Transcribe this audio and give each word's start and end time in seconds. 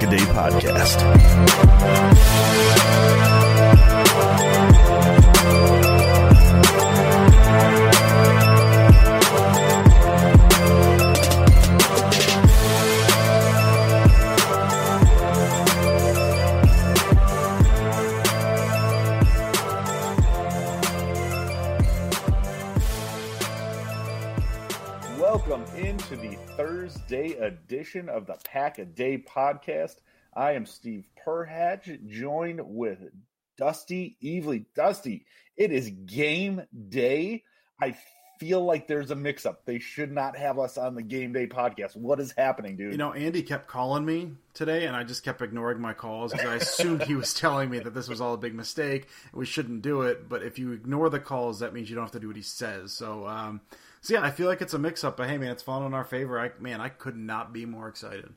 This 0.00 0.08
is 0.08 0.26
the 0.26 0.32
Pack 0.32 0.52
a 0.52 0.60
Day 0.60 0.68
Podcast. 1.78 3.49
Edition 27.40 28.08
of 28.08 28.26
the 28.26 28.36
Pack 28.44 28.78
a 28.78 28.84
Day 28.84 29.18
podcast. 29.18 29.96
I 30.34 30.52
am 30.52 30.66
Steve 30.66 31.08
Perhatch, 31.26 32.06
joined 32.08 32.60
with 32.62 32.98
Dusty 33.56 34.16
Evely. 34.22 34.66
Dusty, 34.74 35.26
it 35.56 35.72
is 35.72 35.90
game 35.90 36.62
day. 36.88 37.42
I 37.80 37.96
feel 38.40 38.64
like 38.64 38.88
there's 38.88 39.10
a 39.10 39.14
mix 39.14 39.44
up. 39.44 39.66
They 39.66 39.78
should 39.78 40.10
not 40.10 40.34
have 40.36 40.58
us 40.58 40.78
on 40.78 40.94
the 40.94 41.02
game 41.02 41.32
day 41.32 41.46
podcast. 41.46 41.94
What 41.94 42.20
is 42.20 42.32
happening, 42.32 42.76
dude? 42.76 42.92
You 42.92 42.98
know, 42.98 43.12
Andy 43.12 43.42
kept 43.42 43.66
calling 43.66 44.04
me 44.04 44.32
today, 44.54 44.86
and 44.86 44.96
I 44.96 45.04
just 45.04 45.22
kept 45.22 45.42
ignoring 45.42 45.80
my 45.80 45.92
calls 45.92 46.32
because 46.32 46.48
I 46.48 46.54
assumed 46.56 47.02
he 47.02 47.14
was 47.14 47.34
telling 47.34 47.68
me 47.68 47.80
that 47.80 47.92
this 47.92 48.08
was 48.08 48.20
all 48.20 48.34
a 48.34 48.38
big 48.38 48.54
mistake 48.54 49.08
we 49.34 49.44
shouldn't 49.44 49.82
do 49.82 50.02
it. 50.02 50.28
But 50.28 50.42
if 50.42 50.58
you 50.58 50.72
ignore 50.72 51.10
the 51.10 51.20
calls, 51.20 51.60
that 51.60 51.74
means 51.74 51.90
you 51.90 51.96
don't 51.96 52.04
have 52.04 52.12
to 52.12 52.20
do 52.20 52.28
what 52.28 52.36
he 52.36 52.42
says. 52.42 52.92
So, 52.92 53.26
um, 53.26 53.60
so 54.00 54.14
yeah, 54.14 54.22
I 54.22 54.30
feel 54.30 54.46
like 54.46 54.62
it's 54.62 54.74
a 54.74 54.78
mix 54.78 55.04
up. 55.04 55.16
But 55.16 55.28
hey, 55.28 55.38
man, 55.38 55.50
it's 55.50 55.62
falling 55.62 55.86
in 55.86 55.94
our 55.94 56.04
favor. 56.04 56.40
I 56.40 56.50
man, 56.60 56.80
I 56.80 56.88
could 56.88 57.16
not 57.16 57.52
be 57.52 57.66
more 57.66 57.88
excited. 57.88 58.32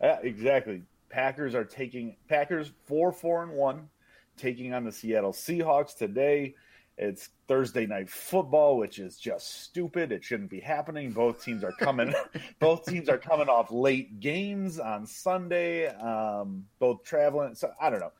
Yeah, 0.00 0.18
exactly. 0.22 0.82
Packers 1.10 1.54
are 1.54 1.64
taking 1.64 2.16
Packers 2.28 2.72
four 2.86 3.12
four 3.12 3.42
and 3.42 3.52
one, 3.52 3.88
taking 4.36 4.72
on 4.72 4.84
the 4.84 4.92
Seattle 4.92 5.32
Seahawks 5.32 5.96
today. 5.96 6.54
It's 7.02 7.30
Thursday 7.48 7.86
night 7.86 8.10
football, 8.10 8.76
which 8.76 8.98
is 8.98 9.16
just 9.16 9.62
stupid. 9.62 10.12
It 10.12 10.22
shouldn't 10.22 10.50
be 10.50 10.60
happening. 10.60 11.12
Both 11.12 11.42
teams 11.42 11.64
are 11.64 11.72
coming. 11.72 12.14
both 12.58 12.84
teams 12.84 13.08
are 13.08 13.16
coming 13.16 13.48
off 13.48 13.70
late 13.70 14.20
games 14.20 14.78
on 14.78 15.06
Sunday. 15.06 15.86
Um, 15.88 16.66
both 16.78 17.02
traveling. 17.02 17.54
So 17.54 17.72
I 17.80 17.88
don't 17.88 18.00
know. 18.00 18.12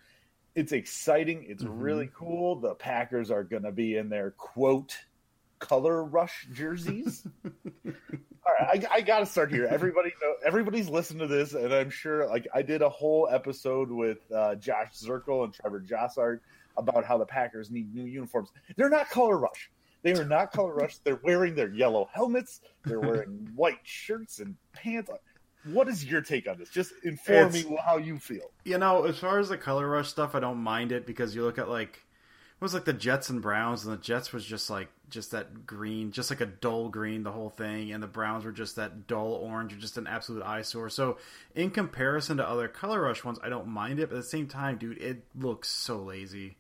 It's 0.55 0.73
exciting. 0.73 1.45
It's 1.47 1.63
Mhm. 1.63 1.83
really 1.83 2.11
cool. 2.15 2.57
The 2.57 2.75
Packers 2.75 3.31
are 3.31 3.45
going 3.45 3.65
to 3.65 3.73
be 3.73 3.97
in 3.99 4.09
their 4.09 4.31
quote 4.33 4.97
color 5.61 6.03
rush 6.05 6.49
jerseys. 6.53 7.25
All 7.87 8.55
right, 8.59 8.85
I, 8.91 8.95
I 8.97 9.01
got 9.03 9.21
to 9.21 9.27
start 9.27 9.53
here. 9.53 9.67
Everybody, 9.67 10.13
know, 10.21 10.35
everybody's 10.45 10.89
listened 10.89 11.21
to 11.21 11.27
this, 11.27 11.53
and 11.55 11.73
I'm 11.73 11.91
sure. 11.91 12.27
Like 12.27 12.49
I 12.53 12.63
did 12.63 12.83
a 12.83 12.89
whole 12.89 13.29
episode 13.31 13.91
with 13.91 14.19
uh, 14.35 14.57
Josh 14.57 14.95
Zirkle 14.95 15.45
and 15.45 15.55
Trevor 15.55 15.81
Jossard 15.81 16.41
about 16.77 17.05
how 17.05 17.19
the 17.19 17.27
Packers 17.27 17.71
need 17.71 17.95
new 17.95 18.05
uniforms. 18.05 18.49
They're 18.77 18.91
not 18.91 19.11
color 19.11 19.39
rush. 19.39 19.71
They 20.03 20.13
are 20.15 20.25
not 20.25 20.53
color 20.53 20.75
rush. 20.75 20.97
They're 20.99 21.21
wearing 21.23 21.55
their 21.55 21.69
yellow 21.69 22.09
helmets. 22.13 22.61
They're 22.85 23.01
wearing 23.01 23.51
white 23.55 23.81
shirts 23.83 24.39
and 24.41 24.57
pants. 24.73 25.11
What 25.65 25.89
is 25.89 26.03
your 26.03 26.23
take 26.23 26.49
on 26.49 26.59
this? 26.59 26.71
Just 26.71 26.93
inform 27.05 27.49
It's- 27.49 27.67
me 27.67 27.77
how 27.85 27.99
you 27.99 28.19
feel. 28.19 28.51
You 28.65 28.79
know, 28.79 29.05
as 29.05 29.19
far 29.19 29.39
as 29.39 29.51
the 29.51 29.59
color 29.59 29.87
rush 29.87 30.09
stuff, 30.09 30.35
I 30.35 30.41
don't 30.41 30.57
mind 30.59 30.91
it 30.93 31.05
because 31.07 31.35
you 31.35 31.45
look 31.45 31.59
at 31.59 31.69
like 31.69 31.99
it 32.61 32.65
was 32.65 32.75
like 32.75 32.85
the 32.85 32.93
Jets 32.93 33.31
and 33.31 33.41
Browns, 33.41 33.87
and 33.87 33.97
the 33.97 34.03
Jets 34.03 34.35
was 34.35 34.45
just 34.45 34.69
like 34.69 34.89
just 35.09 35.31
that 35.31 35.67
green, 35.67 36.13
just 36.13 36.31
like 36.31 36.43
a 36.43 36.47
dull 36.47 36.91
green, 36.91 37.23
the 37.23 37.33
whole 37.33 37.49
thing, 37.49 37.91
and 37.91 38.03
the 38.03 38.07
Browns 38.07 38.45
were 38.45 38.53
just 38.53 38.77
that 38.77 39.07
dull 39.07 39.33
orange, 39.33 39.73
or 39.73 39.77
just 39.77 39.97
an 39.97 40.07
absolute 40.07 40.43
eyesore. 40.43 40.91
So, 40.91 41.17
in 41.55 41.71
comparison 41.71 42.37
to 42.37 42.47
other 42.47 42.69
color 42.69 43.01
rush 43.01 43.25
ones, 43.25 43.39
I 43.43 43.49
don't 43.49 43.69
mind 43.69 43.99
it, 43.99 44.11
but 44.11 44.17
at 44.17 44.23
the 44.23 44.29
same 44.29 44.47
time, 44.47 44.77
dude, 44.77 44.99
it 44.99 45.25
looks 45.35 45.71
so 45.71 46.01
lazy. 46.01 46.59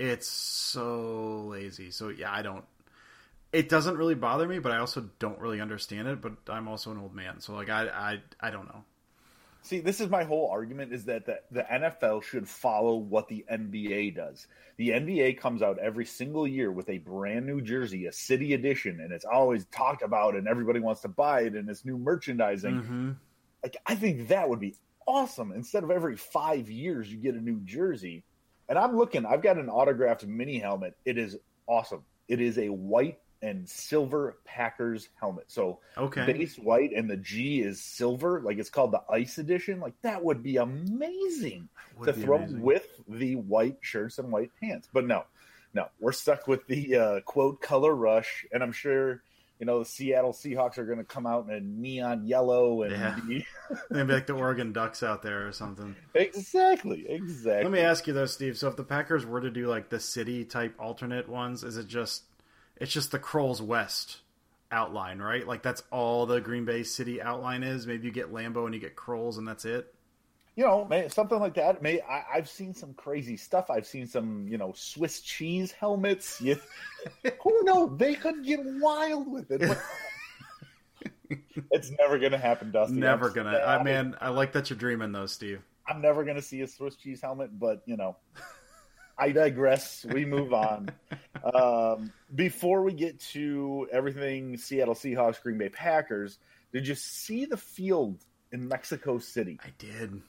It's 0.00 0.28
so 0.28 1.46
lazy. 1.48 1.92
So 1.92 2.08
yeah, 2.08 2.32
I 2.32 2.42
don't. 2.42 2.64
It 3.52 3.68
doesn't 3.68 3.96
really 3.96 4.16
bother 4.16 4.48
me, 4.48 4.58
but 4.58 4.72
I 4.72 4.78
also 4.78 5.08
don't 5.20 5.38
really 5.38 5.60
understand 5.60 6.08
it. 6.08 6.20
But 6.20 6.32
I'm 6.48 6.66
also 6.66 6.90
an 6.90 6.98
old 6.98 7.14
man, 7.14 7.40
so 7.40 7.54
like 7.54 7.70
I 7.70 7.86
I 7.86 8.48
I 8.48 8.50
don't 8.50 8.66
know. 8.66 8.84
See, 9.66 9.80
this 9.80 10.00
is 10.00 10.08
my 10.08 10.22
whole 10.22 10.48
argument 10.48 10.92
is 10.92 11.06
that 11.06 11.26
the, 11.26 11.40
the 11.50 11.62
NFL 11.62 12.22
should 12.22 12.48
follow 12.48 12.94
what 12.94 13.26
the 13.26 13.44
NBA 13.50 14.14
does. 14.14 14.46
The 14.76 14.90
NBA 14.90 15.40
comes 15.40 15.60
out 15.60 15.80
every 15.80 16.04
single 16.04 16.46
year 16.46 16.70
with 16.70 16.88
a 16.88 16.98
brand 16.98 17.46
new 17.46 17.60
jersey, 17.60 18.06
a 18.06 18.12
city 18.12 18.54
edition, 18.54 19.00
and 19.00 19.12
it's 19.12 19.24
always 19.24 19.64
talked 19.66 20.02
about 20.02 20.36
and 20.36 20.46
everybody 20.46 20.78
wants 20.78 21.00
to 21.00 21.08
buy 21.08 21.40
it 21.40 21.54
and 21.54 21.68
it's 21.68 21.84
new 21.84 21.98
merchandising. 21.98 22.76
hmm 22.76 23.10
Like 23.64 23.76
I 23.84 23.96
think 23.96 24.28
that 24.28 24.48
would 24.48 24.60
be 24.60 24.76
awesome. 25.04 25.50
Instead 25.50 25.82
of 25.82 25.90
every 25.90 26.16
5 26.16 26.70
years 26.70 27.10
you 27.10 27.18
get 27.18 27.34
a 27.34 27.40
new 27.40 27.58
jersey. 27.64 28.22
And 28.68 28.78
I'm 28.78 28.96
looking, 28.96 29.26
I've 29.26 29.42
got 29.42 29.58
an 29.58 29.68
autographed 29.68 30.24
mini 30.26 30.60
helmet. 30.60 30.96
It 31.04 31.18
is 31.18 31.38
awesome. 31.66 32.04
It 32.28 32.40
is 32.40 32.56
a 32.58 32.68
white 32.68 33.18
and 33.42 33.68
silver 33.68 34.38
Packers 34.44 35.08
helmet. 35.20 35.44
So 35.48 35.80
Okay. 35.98 36.24
base 36.26 36.56
white 36.58 36.92
and 36.92 37.08
the 37.10 37.16
G 37.16 37.60
is 37.60 37.82
silver, 37.82 38.40
like 38.40 38.58
it's 38.58 38.70
called 38.70 38.92
the 38.92 39.02
Ice 39.10 39.38
Edition. 39.38 39.80
Like 39.80 39.94
that 40.02 40.24
would 40.24 40.42
be 40.42 40.56
amazing 40.56 41.68
Would 41.98 42.06
to 42.06 42.12
be 42.14 42.22
throw 42.22 42.38
amazing. 42.38 42.60
with 42.62 42.86
the 43.08 43.36
white 43.36 43.78
shirts 43.80 44.18
and 44.18 44.30
white 44.32 44.50
pants. 44.60 44.88
But 44.92 45.06
no, 45.06 45.24
no, 45.74 45.88
we're 46.00 46.12
stuck 46.12 46.48
with 46.48 46.66
the 46.66 46.96
uh, 46.96 47.20
quote 47.20 47.60
color 47.60 47.94
rush, 47.94 48.46
and 48.52 48.62
I'm 48.62 48.72
sure 48.72 49.22
you 49.58 49.64
know 49.66 49.78
the 49.80 49.84
Seattle 49.86 50.32
Seahawks 50.32 50.76
are 50.78 50.84
going 50.84 50.98
to 50.98 51.04
come 51.04 51.26
out 51.26 51.46
in 51.48 51.54
a 51.54 51.60
neon 51.60 52.26
yellow 52.26 52.82
and 52.82 52.92
Yeah. 52.92 53.18
be- 53.26 53.46
Maybe 53.90 54.12
like 54.12 54.26
the 54.26 54.34
Oregon 54.34 54.72
Ducks 54.72 55.02
out 55.02 55.22
there 55.22 55.46
or 55.46 55.52
something. 55.52 55.94
exactly, 56.14 57.06
exactly. 57.08 57.64
Let 57.64 57.72
me 57.72 57.80
ask 57.80 58.06
you 58.06 58.12
though, 58.12 58.26
Steve. 58.26 58.56
So 58.58 58.68
if 58.68 58.76
the 58.76 58.84
Packers 58.84 59.24
were 59.26 59.40
to 59.40 59.50
do 59.50 59.66
like 59.66 59.88
the 59.90 60.00
city 60.00 60.44
type 60.44 60.74
alternate 60.78 61.28
ones, 61.28 61.64
is 61.64 61.76
it 61.76 61.86
just 61.86 62.24
it's 62.76 62.92
just 62.92 63.10
the 63.10 63.18
Kroll's 63.18 63.62
West 63.62 64.18
outline, 64.70 65.18
right? 65.18 65.46
Like 65.46 65.62
that's 65.62 65.82
all 65.90 66.26
the 66.26 66.40
Green 66.40 66.64
Bay 66.64 66.82
city 66.82 67.20
outline 67.22 67.62
is. 67.62 67.86
Maybe 67.86 68.06
you 68.06 68.12
get 68.12 68.32
Lambeau 68.32 68.64
and 68.66 68.74
you 68.74 68.80
get 68.80 68.96
Kroll's 68.96 69.38
and 69.38 69.46
that's 69.46 69.64
it. 69.64 69.94
you 70.56 70.64
know, 70.64 70.84
may, 70.86 71.08
something 71.08 71.38
like 71.38 71.54
that. 71.54 71.82
May 71.82 72.00
I, 72.00 72.24
I've 72.34 72.48
seen 72.48 72.74
some 72.74 72.94
crazy 72.94 73.36
stuff. 73.36 73.70
I've 73.70 73.86
seen 73.86 74.06
some, 74.06 74.46
you 74.48 74.56
know, 74.58 74.72
Swiss 74.74 75.20
cheese 75.20 75.70
helmets. 75.72 76.40
You, 76.40 76.58
who 77.42 77.62
knows? 77.64 77.96
They 77.98 78.14
could 78.14 78.44
get 78.44 78.60
wild 78.64 79.30
with 79.30 79.50
it. 79.50 79.78
it's 81.70 81.90
never 81.98 82.18
going 82.18 82.32
to 82.32 82.38
happen, 82.38 82.70
Dusty. 82.70 82.94
Never 82.96 83.28
I'm 83.28 83.34
gonna. 83.34 83.52
sad. 83.52 83.80
I 83.80 83.82
mean, 83.82 84.14
I 84.20 84.30
like 84.30 84.52
that 84.52 84.70
you're 84.70 84.78
dreaming 84.78 85.12
though, 85.12 85.26
Steve. 85.26 85.60
I'm 85.86 86.00
never 86.00 86.24
going 86.24 86.36
to 86.36 86.42
see 86.42 86.62
a 86.62 86.66
Swiss 86.66 86.96
cheese 86.96 87.20
helmet, 87.20 87.58
but 87.58 87.82
you 87.86 87.96
know, 87.96 88.16
I 89.18 89.32
digress. 89.32 90.04
We 90.04 90.24
move 90.24 90.52
on. 90.52 90.90
Um, 91.54 92.12
before 92.34 92.82
we 92.82 92.92
get 92.92 93.20
to 93.32 93.88
everything 93.92 94.56
Seattle 94.56 94.94
Seahawks, 94.94 95.40
Green 95.40 95.58
Bay 95.58 95.68
Packers, 95.68 96.38
did 96.72 96.88
you 96.88 96.94
see 96.94 97.44
the 97.44 97.56
field 97.56 98.18
in 98.52 98.68
Mexico 98.68 99.18
City? 99.18 99.58
I 99.62 99.70
did. 99.78 100.22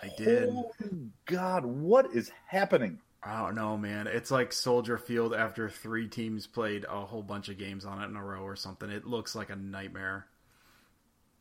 I 0.00 0.10
did. 0.16 0.50
Holy 0.50 1.10
God, 1.24 1.64
what 1.64 2.14
is 2.14 2.30
happening? 2.46 3.00
I 3.22 3.42
don't 3.42 3.56
know, 3.56 3.76
man. 3.76 4.06
It's 4.06 4.30
like 4.30 4.52
Soldier 4.52 4.98
Field 4.98 5.34
after 5.34 5.68
three 5.68 6.06
teams 6.06 6.46
played 6.46 6.84
a 6.88 7.04
whole 7.04 7.22
bunch 7.22 7.48
of 7.48 7.58
games 7.58 7.84
on 7.84 8.00
it 8.00 8.06
in 8.06 8.14
a 8.14 8.22
row 8.22 8.42
or 8.42 8.54
something. 8.54 8.88
It 8.88 9.04
looks 9.04 9.34
like 9.34 9.50
a 9.50 9.56
nightmare. 9.56 10.26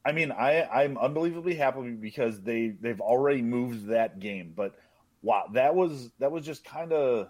I 0.03 0.11
mean, 0.11 0.31
I 0.31 0.63
I'm 0.63 0.97
unbelievably 0.97 1.55
happy 1.55 1.91
because 1.91 2.41
they 2.41 2.69
they've 2.69 3.01
already 3.01 3.41
moved 3.41 3.87
that 3.87 4.19
game, 4.19 4.53
but 4.55 4.75
wow, 5.21 5.45
that 5.53 5.75
was 5.75 6.11
that 6.19 6.31
was 6.31 6.45
just 6.45 6.63
kind 6.63 6.91
of 6.91 7.27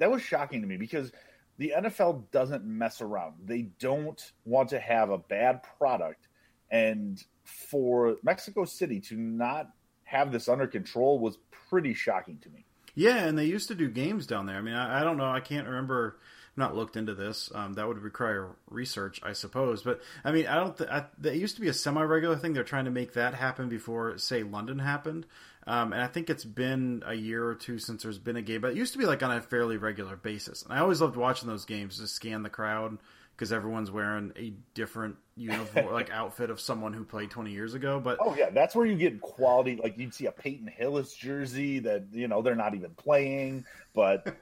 that 0.00 0.10
was 0.10 0.22
shocking 0.22 0.62
to 0.62 0.66
me 0.66 0.76
because 0.76 1.12
the 1.58 1.72
NFL 1.76 2.30
doesn't 2.32 2.64
mess 2.64 3.00
around. 3.00 3.34
They 3.44 3.68
don't 3.78 4.20
want 4.44 4.70
to 4.70 4.80
have 4.80 5.10
a 5.10 5.18
bad 5.18 5.62
product, 5.78 6.26
and 6.70 7.22
for 7.44 8.16
Mexico 8.22 8.64
City 8.64 9.00
to 9.00 9.16
not 9.16 9.68
have 10.04 10.32
this 10.32 10.48
under 10.48 10.66
control 10.66 11.20
was 11.20 11.38
pretty 11.68 11.94
shocking 11.94 12.38
to 12.38 12.50
me. 12.50 12.64
Yeah, 12.94 13.24
and 13.24 13.38
they 13.38 13.44
used 13.44 13.68
to 13.68 13.74
do 13.74 13.88
games 13.88 14.26
down 14.26 14.46
there. 14.46 14.56
I 14.56 14.62
mean, 14.62 14.74
I, 14.74 15.00
I 15.00 15.04
don't 15.04 15.16
know. 15.16 15.30
I 15.30 15.40
can't 15.40 15.68
remember. 15.68 16.18
I've 16.52 16.58
not 16.58 16.74
looked 16.74 16.96
into 16.96 17.14
this. 17.14 17.50
Um, 17.54 17.74
that 17.74 17.86
would 17.86 17.98
require 17.98 18.56
research, 18.68 19.20
I 19.22 19.34
suppose. 19.34 19.82
But 19.82 20.00
I 20.24 20.32
mean, 20.32 20.46
I 20.46 20.56
don't. 20.56 20.76
Th- 20.76 20.90
I, 20.90 21.06
that 21.18 21.36
used 21.36 21.54
to 21.56 21.60
be 21.60 21.68
a 21.68 21.72
semi-regular 21.72 22.36
thing. 22.36 22.52
They're 22.52 22.64
trying 22.64 22.86
to 22.86 22.90
make 22.90 23.12
that 23.12 23.34
happen 23.34 23.68
before, 23.68 24.18
say, 24.18 24.42
London 24.42 24.80
happened. 24.80 25.26
Um, 25.66 25.92
and 25.92 26.02
I 26.02 26.06
think 26.06 26.30
it's 26.30 26.44
been 26.44 27.02
a 27.06 27.14
year 27.14 27.46
or 27.46 27.54
two 27.54 27.78
since 27.78 28.02
there's 28.02 28.18
been 28.18 28.36
a 28.36 28.42
game. 28.42 28.60
But 28.60 28.72
it 28.72 28.76
used 28.76 28.92
to 28.94 28.98
be 28.98 29.06
like 29.06 29.22
on 29.22 29.30
a 29.30 29.40
fairly 29.40 29.76
regular 29.76 30.16
basis. 30.16 30.62
And 30.62 30.72
I 30.72 30.78
always 30.78 31.00
loved 31.00 31.16
watching 31.16 31.48
those 31.48 31.64
games 31.64 31.98
to 31.98 32.06
scan 32.06 32.42
the 32.42 32.50
crowd 32.50 32.98
because 33.40 33.54
everyone's 33.54 33.90
wearing 33.90 34.32
a 34.36 34.52
different 34.74 35.16
uniform, 35.34 35.86
like 35.92 36.10
outfit 36.10 36.50
of 36.50 36.60
someone 36.60 36.92
who 36.92 37.04
played 37.04 37.30
20 37.30 37.50
years 37.50 37.72
ago. 37.72 37.98
But 37.98 38.18
Oh 38.20 38.34
yeah, 38.36 38.50
that's 38.50 38.74
where 38.74 38.84
you 38.84 38.96
get 38.96 39.22
quality. 39.22 39.76
Like 39.82 39.96
you'd 39.96 40.12
see 40.12 40.26
a 40.26 40.30
Peyton 40.32 40.66
Hillis 40.66 41.14
jersey 41.14 41.78
that 41.78 42.04
you 42.12 42.28
know 42.28 42.42
they're 42.42 42.54
not 42.54 42.74
even 42.74 42.90
playing, 42.90 43.64
but 43.94 44.36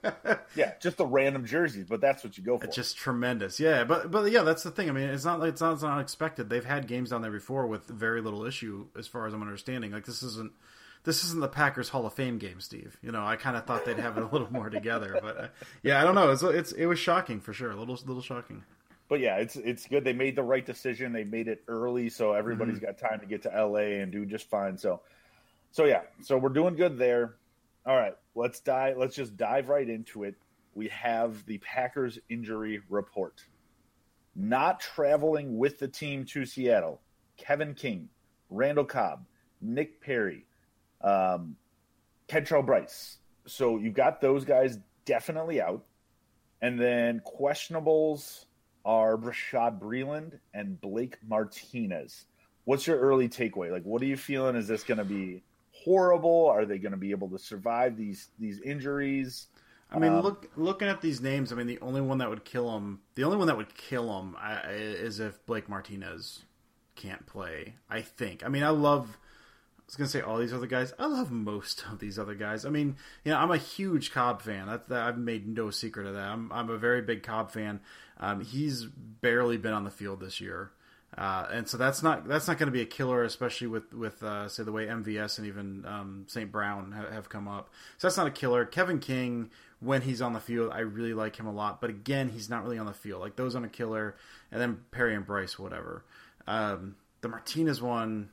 yeah, 0.57 0.73
just 0.81 0.97
the 0.97 1.07
random 1.07 1.47
jerseys. 1.47 1.87
But 1.89 2.01
that's 2.01 2.25
what 2.25 2.37
you 2.37 2.43
go 2.43 2.59
for. 2.59 2.65
It's 2.65 2.75
just 2.75 2.97
tremendous, 2.97 3.61
yeah. 3.61 3.85
But 3.85 4.11
but 4.11 4.33
yeah, 4.33 4.43
that's 4.43 4.65
the 4.65 4.73
thing. 4.73 4.89
I 4.89 4.93
mean, 4.93 5.09
it's 5.11 5.25
not 5.25 5.39
like 5.39 5.51
it's 5.51 5.61
not, 5.61 5.75
it's 5.75 5.83
not 5.83 5.93
unexpected. 5.93 6.51
They've 6.51 6.65
had 6.65 6.89
games 6.89 7.11
down 7.11 7.23
there 7.23 7.31
before 7.31 7.69
with 7.69 7.87
very 7.87 8.21
little 8.21 8.45
issue, 8.45 8.89
as 8.99 9.07
far 9.07 9.29
as 9.29 9.33
I'm 9.33 9.43
understanding. 9.43 9.93
Like 9.93 10.07
this 10.07 10.25
isn't 10.25 10.51
this 11.05 11.25
isn't 11.25 11.41
the 11.41 11.49
Packers 11.49 11.89
Hall 11.91 12.07
of 12.07 12.13
Fame 12.13 12.39
game, 12.39 12.61
Steve. 12.61 12.99
You 13.03 13.13
know, 13.13 13.25
I 13.25 13.37
kind 13.37 13.57
of 13.57 13.65
thought 13.67 13.85
they'd 13.85 13.99
have 13.99 14.17
it 14.19 14.23
a 14.25 14.27
little 14.27 14.53
more 14.53 14.69
together, 14.71 15.19
but 15.23 15.39
uh, 15.39 15.49
yeah, 15.83 16.01
I 16.01 16.05
don't 16.05 16.15
know. 16.15 16.31
It's 16.31 16.43
it's 16.43 16.73
it 16.73 16.87
was 16.87 16.99
shocking 16.99 17.41
for 17.41 17.53
sure, 17.53 17.71
a 17.71 17.77
little 17.77 17.99
little 18.07 18.23
shocking. 18.23 18.63
but 19.09 19.21
yeah, 19.21 19.37
it's 19.37 19.57
it's 19.57 19.87
good. 19.87 20.05
They 20.05 20.13
made 20.13 20.37
the 20.37 20.43
right 20.43 20.65
decision. 20.65 21.13
They 21.13 21.25
made 21.25 21.49
it 21.49 21.63
early, 21.69 22.09
so 22.11 22.33
everybody's 22.33 22.77
Mm-hmm. 22.77 22.85
got 22.87 22.99
time 22.99 23.21
to 23.21 23.27
get 23.27 23.43
to 23.43 23.49
LA 23.67 24.01
and 24.01 24.13
do 24.13 24.27
just 24.27 24.49
fine. 24.51 24.77
So, 24.79 25.01
so 25.71 25.85
yeah, 25.85 26.03
so 26.23 26.37
we're 26.39 26.49
doing 26.51 26.75
good 26.77 26.99
there. 26.99 27.37
All 27.87 27.97
right, 27.97 28.15
let's 28.35 28.61
dive. 28.61 28.97
Let's 28.99 29.17
just 29.17 29.37
dive 29.37 29.69
right 29.69 29.89
into 29.89 30.25
it. 30.25 30.35
We 30.75 30.89
have 30.89 31.45
the 31.47 31.59
Packers 31.59 32.19
injury 32.29 32.81
report. 32.89 33.43
Not 34.37 34.81
traveling 34.81 35.59
with 35.59 35.79
the 35.79 35.89
team 35.89 36.25
to 36.27 36.45
Seattle. 36.45 37.01
Kevin 37.37 37.75
King, 37.75 38.09
Randall 38.51 38.85
Cobb, 38.85 39.25
Nick 39.61 40.01
Perry, 40.01 40.45
um, 41.03 41.57
Kentrell 42.29 42.65
Brice. 42.65 43.19
So 43.47 43.79
you've 43.79 43.95
got 43.95 44.21
those 44.21 44.45
guys 44.45 44.79
definitely 45.05 45.61
out. 45.61 45.85
And 46.61 46.79
then 46.79 47.21
questionables 47.21 48.45
are 48.85 49.17
Bashaud 49.17 49.79
Breeland 49.81 50.39
and 50.53 50.81
Blake 50.81 51.17
Martinez. 51.27 52.27
What's 52.65 52.87
your 52.87 52.99
early 52.99 53.29
takeaway? 53.29 53.71
Like, 53.71 53.85
what 53.85 54.03
are 54.03 54.07
you 54.07 54.17
feeling? 54.17 54.57
Is 54.57 54.67
this 54.67 54.83
going 54.83 54.99
to 54.99 55.05
be 55.05 55.43
horrible? 55.73 56.47
Are 56.47 56.67
they 56.67 56.79
going 56.79 56.93
to 56.93 56.99
be 56.99 57.13
able 57.13 57.29
to 57.31 57.39
survive 57.39 57.97
these 57.97 58.29
these 58.39 58.61
injuries? 58.61 59.47
I 59.91 59.99
mean, 59.99 60.13
Um, 60.13 60.21
look 60.21 60.51
looking 60.57 60.89
at 60.89 61.01
these 61.01 61.21
names. 61.21 61.53
I 61.53 61.55
mean, 61.55 61.67
the 61.67 61.79
only 61.81 62.01
one 62.01 62.19
that 62.19 62.29
would 62.29 62.45
kill 62.45 62.77
him, 62.77 63.01
the 63.15 63.25
only 63.25 63.39
one 63.39 63.47
that 63.47 63.57
would 63.57 63.75
kill 63.75 64.19
him, 64.19 64.37
I, 64.39 64.61
is 64.73 65.21
if 65.21 65.45
Blake 65.47 65.69
Martinez 65.69 66.45
can't 66.95 67.25
play. 67.25 67.77
I 67.89 68.03
think. 68.03 68.45
I 68.45 68.49
mean, 68.49 68.65
I 68.65 68.71
love. 68.71 69.19
Was 69.89 69.97
gonna 69.97 70.09
say 70.09 70.21
all 70.21 70.37
these 70.37 70.53
other 70.53 70.67
guys. 70.67 70.93
I 70.99 71.07
love 71.07 71.31
most 71.31 71.83
of 71.91 71.99
these 71.99 72.19
other 72.19 72.35
guys. 72.35 72.67
I 72.67 72.69
mean, 72.69 72.97
you 73.25 73.33
know, 73.33 73.39
I'm 73.39 73.51
a 73.51 73.57
huge 73.57 74.13
Cobb 74.13 74.43
fan. 74.43 74.67
That's 74.67 74.87
that. 74.89 75.03
I've 75.03 75.17
made 75.17 75.49
no 75.49 75.71
secret 75.71 76.07
of 76.07 76.13
that. 76.13 76.29
I'm 76.29 76.53
I'm 76.53 76.69
a 76.69 76.77
very 76.77 77.01
big 77.01 77.23
Cobb 77.23 77.51
fan. 77.51 77.81
Um, 78.21 78.45
he's 78.45 78.85
barely 78.85 79.57
been 79.57 79.73
on 79.73 79.85
the 79.85 79.91
field 79.91 80.21
this 80.21 80.43
year. 80.43 80.73
Uh, 81.17 81.47
and 81.51 81.67
so 81.67 81.79
that's 81.79 82.03
not 82.03 82.29
that's 82.29 82.47
not 82.47 82.59
going 82.59 82.67
to 82.67 82.73
be 82.73 82.83
a 82.83 82.87
killer, 82.87 83.25
especially 83.25 83.67
with 83.67 83.95
with 83.95 84.23
uh, 84.23 84.47
say 84.49 84.63
the 84.63 84.73
way 84.73 84.87
MVS 84.87 85.39
and 85.39 85.47
even 85.47 85.85
um, 85.87 86.27
St. 86.29 86.53
Brown 86.53 86.93
ha- 86.93 87.11
have 87.11 87.31
come 87.31 87.49
up. 87.49 87.71
So 87.97 88.09
that's 88.09 88.19
not 88.19 88.27
a 88.27 88.31
killer. 88.31 88.67
Kevin 88.67 88.99
King, 88.99 89.51
when 89.81 90.03
he's 90.03 90.21
on 90.21 90.35
the 90.35 90.41
field, 90.41 90.71
I 90.71 90.81
really 90.81 91.15
like 91.15 91.37
him 91.37 91.47
a 91.47 91.53
lot. 91.53 91.81
But 91.81 91.89
again, 91.89 92.29
he's 92.29 92.51
not 92.51 92.63
really 92.63 92.79
on 92.79 92.85
the 92.85 92.93
field. 92.93 93.23
Like 93.23 93.37
those 93.37 93.57
on 93.57 93.65
a 93.65 93.69
killer, 93.69 94.17
and 94.53 94.61
then 94.61 94.81
Perry 94.91 95.15
and 95.15 95.25
Brice, 95.25 95.59
whatever. 95.59 96.05
Um, 96.47 96.97
the 97.23 97.29
Martinez 97.29 97.81
one, 97.81 98.29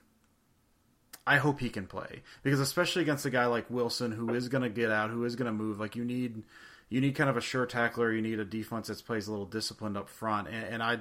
I 1.28 1.38
hope 1.38 1.60
he 1.60 1.70
can 1.70 1.88
play 1.88 2.22
because 2.44 2.60
especially 2.60 3.02
against 3.02 3.26
a 3.26 3.30
guy 3.30 3.48
like 3.48 3.70
Wilson 3.70 4.12
who 4.12 4.34
is 4.34 4.48
going 4.48 4.64
to 4.64 4.70
get 4.70 4.92
out, 4.92 5.10
who 5.10 5.26
is 5.26 5.36
going 5.36 5.48
to 5.48 5.52
move. 5.52 5.80
Like 5.80 5.96
you 5.96 6.06
need, 6.06 6.44
you 6.90 7.02
need 7.02 7.16
kind 7.16 7.30
of 7.30 7.38
a 7.38 7.42
sure 7.42 7.66
tackler. 7.66 8.12
You 8.12 8.22
need 8.22 8.40
a 8.40 8.46
defense 8.46 8.88
that 8.88 9.04
plays 9.06 9.28
a 9.28 9.32
little 9.32 9.48
disciplined 9.48 9.98
up 9.98 10.08
front. 10.08 10.48
And, 10.50 10.66
and 10.66 10.84
I, 10.84 11.00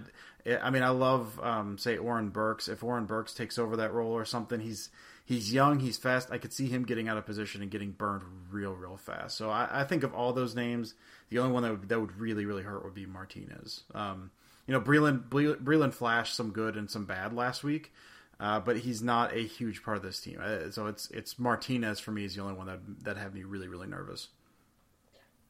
I 0.62 0.70
mean, 0.70 0.82
I 0.82 0.88
love 0.88 1.38
um, 1.42 1.76
say 1.76 1.98
Oren 1.98 2.30
Burks. 2.30 2.68
If 2.68 2.82
Oren 2.82 3.04
Burks 3.04 3.34
takes 3.34 3.58
over 3.58 3.76
that 3.76 3.92
role 3.92 4.12
or 4.12 4.24
something, 4.24 4.60
he's 4.60 4.88
he's 5.24 5.52
young, 5.52 5.80
he's 5.80 5.96
fast. 5.96 6.30
I 6.30 6.38
could 6.38 6.52
see 6.52 6.68
him 6.68 6.84
getting 6.84 7.08
out 7.08 7.16
of 7.16 7.26
position 7.26 7.62
and 7.62 7.70
getting 7.70 7.92
burned 7.92 8.22
real, 8.50 8.72
real 8.72 8.96
fast. 8.96 9.36
So 9.36 9.50
I, 9.50 9.68
I 9.80 9.84
think 9.84 10.02
of 10.04 10.14
all 10.14 10.32
those 10.32 10.54
names, 10.54 10.94
the 11.30 11.38
only 11.38 11.52
one 11.52 11.62
that 11.62 11.70
would, 11.70 11.88
that 11.88 12.00
would 12.00 12.18
really, 12.18 12.46
really 12.46 12.62
hurt 12.62 12.84
would 12.84 12.94
be 12.94 13.06
Martinez. 13.06 13.84
Um, 13.94 14.30
you 14.66 14.72
know, 14.72 14.80
Breeland, 14.80 15.28
Breeland 15.28 15.92
flashed 15.92 16.34
some 16.34 16.50
good 16.50 16.76
and 16.76 16.90
some 16.90 17.04
bad 17.04 17.34
last 17.34 17.62
week. 17.62 17.92
Uh, 18.40 18.60
but 18.60 18.76
he's 18.78 19.02
not 19.02 19.32
a 19.32 19.40
huge 19.46 19.82
part 19.82 19.96
of 19.96 20.02
this 20.02 20.20
team. 20.20 20.38
Uh, 20.42 20.70
so 20.70 20.86
it's 20.86 21.10
it's 21.10 21.38
Martinez 21.38 22.00
for 22.00 22.10
me 22.10 22.24
is 22.24 22.34
the 22.34 22.42
only 22.42 22.54
one 22.54 22.66
that 22.66 22.80
that 23.04 23.16
had 23.16 23.34
me 23.34 23.44
really 23.44 23.68
really 23.68 23.86
nervous. 23.86 24.28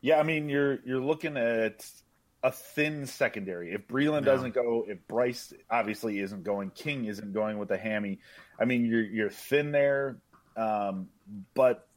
Yeah, 0.00 0.18
I 0.18 0.22
mean 0.22 0.48
you're 0.48 0.78
you're 0.84 1.00
looking 1.00 1.36
at 1.36 1.84
a 2.42 2.50
thin 2.52 3.06
secondary. 3.06 3.72
If 3.72 3.88
Breeland 3.88 4.24
No. 4.24 4.32
doesn't 4.32 4.54
go, 4.54 4.84
if 4.86 4.98
Brice 5.08 5.54
obviously 5.70 6.18
isn't 6.20 6.44
going, 6.44 6.70
King 6.70 7.06
isn't 7.06 7.32
going 7.32 7.58
with 7.58 7.68
the 7.70 7.78
hammy. 7.78 8.18
I 8.60 8.66
mean 8.66 8.84
you're 8.84 9.04
you're 9.04 9.30
thin 9.30 9.72
there. 9.72 10.18
Um, 10.56 11.08
but 11.54 11.88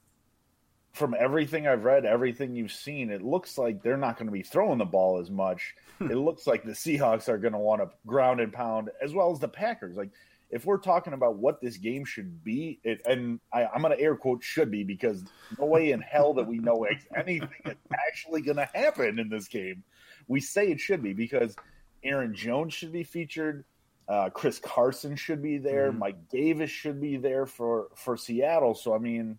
from 0.94 1.16
everything 1.20 1.68
I've 1.68 1.84
read, 1.84 2.06
everything 2.06 2.56
you've 2.56 2.72
seen, 2.72 3.12
it 3.12 3.22
looks 3.22 3.56
like 3.58 3.84
they're 3.84 3.98
not 3.98 4.18
going 4.18 4.26
to 4.26 4.32
be 4.32 4.42
throwing 4.42 4.80
the 4.80 4.86
ball 4.86 5.20
as 5.20 5.30
much. 5.30 5.76
it 6.00 6.16
looks 6.16 6.48
like 6.48 6.64
the 6.64 6.72
Seahawks 6.72 7.30
are 7.30 7.38
going 7.38 7.54
to 7.54 7.60
want 7.60 7.82
to 7.82 7.90
ground 8.08 8.40
and 8.40 8.52
pound 8.52 8.90
as 9.02 9.14
well 9.14 9.32
as 9.32 9.40
the 9.40 9.48
Packers. 9.48 9.96
Like 9.96 10.10
if 10.50 10.66
we're 10.66 10.78
talking 10.78 11.14
about 11.14 11.38
what 11.38 11.62
this 11.62 11.78
game 11.78 12.06
should 12.06 12.44
be, 12.44 12.80
it, 12.84 13.02
and 13.06 13.40
I, 13.54 13.66
I'm 13.66 13.82
going 13.82 13.96
to 13.96 14.02
air 14.02 14.16
quote 14.16 14.44
should 14.44 14.72
be 14.72 14.84
because 14.84 15.24
no 15.60 15.66
way 15.66 15.92
in 15.92 16.00
hell 16.00 16.34
that 16.36 16.48
we 16.48 16.60
know 16.60 16.86
anything 17.16 17.50
is 17.66 17.76
actually 17.94 18.42
going 18.42 18.58
to 18.58 18.70
happen 18.74 19.20
in 19.20 19.30
this 19.30 19.48
game. 19.48 19.84
we 20.28 20.40
say 20.40 20.72
it 20.72 20.80
should 20.80 21.04
be 21.04 21.14
because 21.14 21.56
Aaron 22.04 22.34
Jones 22.34 22.74
should 22.74 22.94
be 22.94 23.04
featured. 23.04 23.66
Uh, 24.08 24.30
Chris 24.30 24.60
Carson 24.60 25.18
should 25.18 25.42
be 25.42 25.58
there. 25.58 25.90
Mm-hmm. 25.90 26.00
Mike 26.00 26.30
Davis 26.30 26.72
should 26.72 27.02
be 27.02 27.18
there 27.18 27.46
for 27.46 27.88
for 27.96 28.16
Seattle. 28.16 28.74
So 28.74 28.96
I 28.96 29.00
mean, 29.00 29.38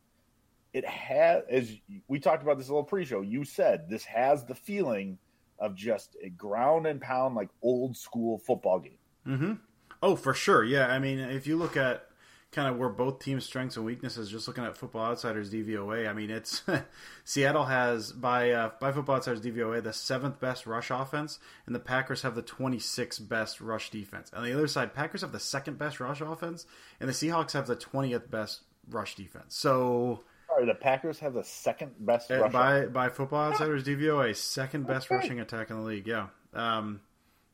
it 0.74 0.84
has 0.84 1.42
as 1.48 1.72
we 2.06 2.20
talked 2.20 2.42
about 2.42 2.58
this 2.58 2.68
a 2.68 2.72
little 2.72 2.84
pre-show. 2.84 3.22
You 3.22 3.44
said 3.44 3.88
this 3.88 4.04
has 4.04 4.44
the 4.44 4.54
feeling 4.54 5.16
of 5.58 5.74
just 5.74 6.16
a 6.22 6.28
ground 6.28 6.86
and 6.86 7.00
pound 7.00 7.34
like 7.34 7.48
old 7.62 7.96
school 7.96 8.38
football 8.38 8.78
game. 8.78 8.98
Mm-hmm. 9.26 9.52
Oh, 10.02 10.16
for 10.16 10.34
sure. 10.34 10.64
Yeah, 10.64 10.86
I 10.86 10.98
mean, 10.98 11.18
if 11.18 11.46
you 11.46 11.56
look 11.56 11.76
at 11.76 12.08
kind 12.50 12.68
of 12.68 12.78
where 12.78 12.88
both 12.88 13.18
teams' 13.18 13.44
strengths 13.44 13.76
and 13.76 13.84
weaknesses, 13.84 14.30
just 14.30 14.48
looking 14.48 14.64
at 14.64 14.76
Football 14.76 15.10
Outsiders 15.10 15.52
DVOA, 15.52 16.08
I 16.08 16.12
mean, 16.12 16.30
it's 16.30 16.62
Seattle 17.24 17.64
has 17.64 18.12
by 18.12 18.50
uh, 18.50 18.70
by 18.80 18.92
Football 18.92 19.16
Outsiders 19.16 19.40
DVOA 19.40 19.82
the 19.82 19.92
seventh 19.92 20.40
best 20.40 20.66
rush 20.66 20.90
offense, 20.90 21.38
and 21.66 21.74
the 21.74 21.80
Packers 21.80 22.22
have 22.22 22.34
the 22.34 22.42
26th 22.42 23.28
best 23.28 23.60
rush 23.60 23.90
defense. 23.90 24.30
On 24.32 24.44
the 24.44 24.52
other 24.52 24.68
side, 24.68 24.94
Packers 24.94 25.22
have 25.22 25.32
the 25.32 25.40
second 25.40 25.78
best 25.78 26.00
rush 26.00 26.20
offense, 26.20 26.66
and 27.00 27.08
the 27.08 27.14
Seahawks 27.14 27.52
have 27.52 27.66
the 27.66 27.76
20th 27.76 28.30
best 28.30 28.62
rush 28.90 29.14
defense. 29.14 29.54
So. 29.56 30.24
Sorry, 30.48 30.64
the 30.64 30.74
Packers 30.74 31.18
have 31.18 31.34
the 31.34 31.44
second 31.44 31.92
best 32.00 32.30
uh, 32.30 32.48
by 32.48 32.86
by 32.86 33.10
Football 33.10 33.52
Outsiders 33.52 33.84
DVOA, 33.84 34.34
second 34.34 34.86
best 34.86 35.06
okay. 35.06 35.16
rushing 35.16 35.40
attack 35.40 35.68
in 35.68 35.76
the 35.76 35.82
league. 35.82 36.06
Yeah, 36.06 36.28
um, 36.54 37.00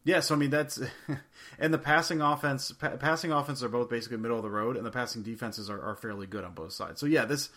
yeah, 0.04 0.20
so 0.20 0.34
I 0.34 0.38
mean 0.38 0.50
that's 0.50 0.80
and 1.58 1.72
the 1.72 1.78
passing 1.78 2.20
offense, 2.20 2.72
pa- 2.72 2.96
passing 2.96 3.32
offense 3.32 3.62
are 3.62 3.68
both 3.68 3.88
basically 3.88 4.18
middle 4.18 4.36
of 4.36 4.42
the 4.42 4.50
road, 4.50 4.76
and 4.76 4.84
the 4.84 4.90
passing 4.90 5.22
defenses 5.22 5.70
are, 5.70 5.80
are 5.80 5.96
fairly 5.96 6.26
good 6.26 6.44
on 6.44 6.54
both 6.54 6.72
sides. 6.72 7.00
So 7.00 7.06
yeah, 7.06 7.24
this 7.24 7.48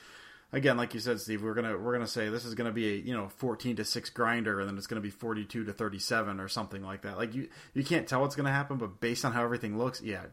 again, 0.54 0.78
like 0.78 0.94
you 0.94 1.00
said, 1.00 1.20
Steve, 1.20 1.44
we're 1.44 1.54
gonna 1.54 1.78
we're 1.78 1.94
gonna 1.94 2.08
say 2.08 2.30
this 2.30 2.46
is 2.46 2.56
gonna 2.56 2.72
be 2.72 2.88
a 2.88 2.96
you 2.96 3.14
know 3.14 3.28
fourteen 3.28 3.76
to 3.76 3.86
six 3.86 4.10
grinder, 4.10 4.60
and 4.60 4.70
then 4.70 4.78
it's 4.78 4.88
gonna 4.88 5.02
be 5.02 5.10
forty 5.10 5.46
two 5.46 5.66
to 5.66 5.74
thirty 5.74 6.00
seven 6.00 6.40
or 6.40 6.48
something 6.48 6.84
like 6.84 7.02
that. 7.02 7.18
Like 7.18 7.36
you 7.36 7.50
you 7.74 7.84
can't 7.84 8.08
tell 8.08 8.22
what's 8.22 8.36
gonna 8.36 8.52
happen, 8.52 8.78
but 8.78 9.00
based 9.00 9.26
on 9.26 9.34
how 9.34 9.44
everything 9.44 9.78
looks, 9.78 10.02
yeah, 10.02 10.24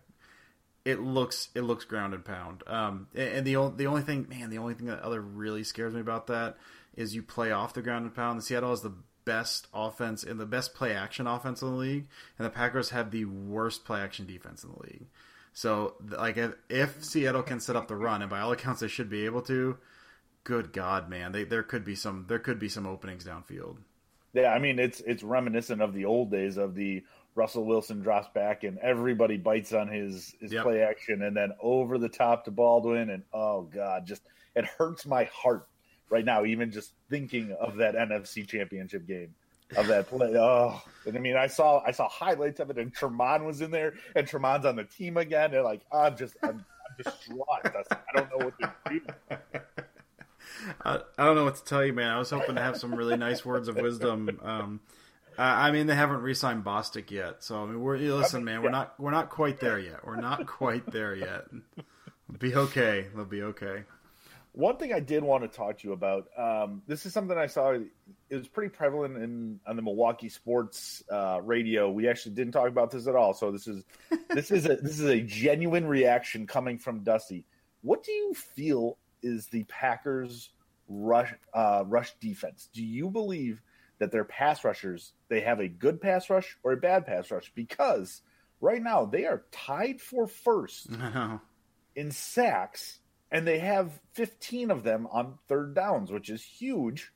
it 0.84 1.00
looks 1.00 1.48
it 1.54 1.62
looks 1.62 1.84
ground 1.84 2.14
and 2.14 2.24
pound. 2.24 2.62
Um, 2.66 3.08
and 3.14 3.46
the 3.46 3.56
only 3.56 3.76
the 3.76 3.86
only 3.86 4.02
thing, 4.02 4.26
man, 4.28 4.50
the 4.50 4.58
only 4.58 4.74
thing 4.74 4.86
that 4.86 5.00
other 5.00 5.20
really 5.20 5.64
scares 5.64 5.94
me 5.94 6.00
about 6.00 6.28
that 6.28 6.56
is 6.96 7.14
you 7.14 7.22
play 7.22 7.50
off 7.50 7.74
the 7.74 7.82
ground 7.82 8.04
and 8.04 8.14
pound. 8.14 8.38
The 8.38 8.42
Seattle 8.42 8.72
is 8.72 8.82
the 8.82 8.92
best 9.24 9.66
offense 9.72 10.24
in 10.24 10.38
the 10.38 10.46
best 10.46 10.74
play 10.74 10.94
action 10.94 11.26
offense 11.26 11.62
in 11.62 11.68
the 11.68 11.74
league, 11.74 12.06
and 12.38 12.46
the 12.46 12.50
Packers 12.50 12.90
have 12.90 13.10
the 13.10 13.24
worst 13.24 13.84
play 13.84 14.00
action 14.00 14.26
defense 14.26 14.64
in 14.64 14.70
the 14.70 14.82
league. 14.82 15.06
So, 15.52 15.94
like, 16.10 16.36
if, 16.36 16.54
if 16.68 17.04
Seattle 17.04 17.42
can 17.42 17.60
set 17.60 17.76
up 17.76 17.86
the 17.88 17.96
run, 17.96 18.22
and 18.22 18.30
by 18.30 18.40
all 18.40 18.52
accounts 18.52 18.80
they 18.80 18.88
should 18.88 19.08
be 19.08 19.24
able 19.24 19.42
to, 19.42 19.78
good 20.42 20.72
God, 20.72 21.08
man, 21.08 21.32
they, 21.32 21.44
there 21.44 21.62
could 21.62 21.84
be 21.84 21.94
some 21.94 22.26
there 22.28 22.38
could 22.38 22.58
be 22.58 22.68
some 22.68 22.86
openings 22.86 23.24
downfield. 23.24 23.78
Yeah, 24.32 24.52
I 24.52 24.58
mean 24.58 24.78
it's 24.78 25.00
it's 25.00 25.22
reminiscent 25.22 25.80
of 25.80 25.94
the 25.94 26.04
old 26.04 26.30
days 26.30 26.56
of 26.56 26.74
the 26.74 27.04
Russell 27.36 27.64
Wilson 27.64 28.00
drops 28.00 28.28
back 28.34 28.64
and 28.64 28.78
everybody 28.78 29.36
bites 29.36 29.72
on 29.72 29.88
his 29.88 30.34
his 30.40 30.52
yep. 30.52 30.64
play 30.64 30.82
action, 30.82 31.22
and 31.22 31.36
then 31.36 31.52
over 31.60 31.98
the 31.98 32.08
top 32.08 32.44
to 32.44 32.50
Baldwin, 32.50 33.10
and 33.10 33.22
oh 33.32 33.62
God, 33.62 34.06
just 34.06 34.22
it 34.54 34.64
hurts 34.64 35.06
my 35.06 35.24
heart 35.24 35.68
right 36.10 36.24
now, 36.24 36.44
even 36.44 36.70
just 36.70 36.92
thinking 37.10 37.52
of 37.60 37.76
that 37.76 37.94
NFC 37.94 38.46
Championship 38.46 39.06
game 39.06 39.34
of 39.76 39.86
that 39.88 40.08
play. 40.08 40.34
Oh, 40.36 40.82
and 41.06 41.16
I 41.16 41.20
mean, 41.20 41.36
I 41.36 41.46
saw 41.46 41.82
I 41.84 41.90
saw 41.90 42.08
highlights 42.08 42.60
of 42.60 42.70
it, 42.70 42.78
and 42.78 42.94
Tramon 42.94 43.44
was 43.44 43.60
in 43.60 43.70
there, 43.70 43.94
and 44.14 44.26
Tramon's 44.26 44.66
on 44.66 44.76
the 44.76 44.84
team 44.84 45.16
again, 45.16 45.54
and 45.54 45.64
like 45.64 45.82
I'm 45.92 46.16
just 46.16 46.36
I'm, 46.42 46.50
I'm 46.50 46.64
distraught. 46.96 47.46
I 47.64 47.96
don't 48.14 48.30
know 48.30 48.46
what 48.46 48.58
to 48.60 48.72
do. 48.90 49.00
I, 50.84 51.00
I, 51.18 51.24
don't 51.24 51.34
know 51.34 51.44
what 51.44 51.56
to 51.56 51.64
tell 51.64 51.84
you, 51.84 51.92
man. 51.92 52.10
I 52.10 52.18
was 52.18 52.30
hoping 52.30 52.54
to 52.54 52.62
have 52.62 52.76
some 52.76 52.94
really 52.94 53.16
nice 53.16 53.44
words 53.44 53.68
of 53.68 53.76
wisdom. 53.76 54.38
Um, 54.42 54.80
I, 55.36 55.68
I 55.68 55.72
mean, 55.72 55.86
they 55.86 55.94
haven't 55.94 56.22
re-signed 56.22 56.64
Bostick 56.64 57.10
yet, 57.10 57.42
so 57.42 57.62
I 57.62 57.66
mean, 57.66 57.80
we're 57.80 57.98
listen, 57.98 58.44
man. 58.44 58.62
We're 58.62 58.70
not 58.70 58.98
we're 58.98 59.10
not 59.10 59.30
quite 59.30 59.60
there 59.60 59.78
yet. 59.78 60.06
We're 60.06 60.20
not 60.20 60.46
quite 60.46 60.90
there 60.90 61.14
yet. 61.14 61.44
It'll 62.28 62.38
be 62.38 62.54
okay. 62.54 63.06
They'll 63.14 63.24
be 63.24 63.42
okay. 63.42 63.84
One 64.54 64.76
thing 64.76 64.92
I 64.92 65.00
did 65.00 65.24
want 65.24 65.42
to 65.42 65.48
talk 65.48 65.78
to 65.78 65.88
you 65.88 65.94
about. 65.94 66.28
Um, 66.38 66.82
this 66.86 67.06
is 67.06 67.12
something 67.12 67.36
I 67.36 67.48
saw. 67.48 67.72
It 67.72 68.36
was 68.36 68.46
pretty 68.46 68.70
prevalent 68.70 69.16
in 69.16 69.58
on 69.66 69.74
the 69.74 69.82
Milwaukee 69.82 70.28
sports 70.28 71.02
uh, 71.10 71.40
radio. 71.42 71.90
We 71.90 72.08
actually 72.08 72.36
didn't 72.36 72.52
talk 72.52 72.68
about 72.68 72.92
this 72.92 73.08
at 73.08 73.16
all. 73.16 73.34
So 73.34 73.50
this 73.50 73.66
is 73.66 73.82
this 74.30 74.52
is 74.52 74.66
a 74.66 74.76
this 74.76 75.00
is 75.00 75.08
a 75.08 75.20
genuine 75.20 75.88
reaction 75.88 76.46
coming 76.46 76.78
from 76.78 77.02
Dusty. 77.02 77.44
What 77.82 78.04
do 78.04 78.12
you 78.12 78.32
feel 78.32 78.96
is 79.24 79.48
the 79.48 79.64
Packers' 79.64 80.50
rush 80.88 81.34
uh, 81.52 81.82
rush 81.88 82.14
defense? 82.20 82.68
Do 82.72 82.84
you 82.84 83.10
believe 83.10 83.60
that 83.98 84.12
their 84.12 84.24
pass 84.24 84.62
rushers 84.62 85.14
they 85.26 85.40
have 85.40 85.58
a 85.58 85.66
good 85.66 86.00
pass 86.00 86.30
rush 86.30 86.56
or 86.62 86.70
a 86.70 86.76
bad 86.76 87.06
pass 87.06 87.28
rush? 87.32 87.50
Because 87.56 88.22
right 88.60 88.80
now 88.80 89.04
they 89.04 89.24
are 89.24 89.46
tied 89.50 90.00
for 90.00 90.28
first 90.28 90.90
in 91.96 92.12
sacks 92.12 93.00
and 93.34 93.44
they 93.44 93.58
have 93.58 93.90
15 94.12 94.70
of 94.70 94.84
them 94.84 95.08
on 95.10 95.38
third 95.48 95.74
downs, 95.74 96.12
which 96.12 96.30
is 96.30 96.40
huge. 96.40 97.10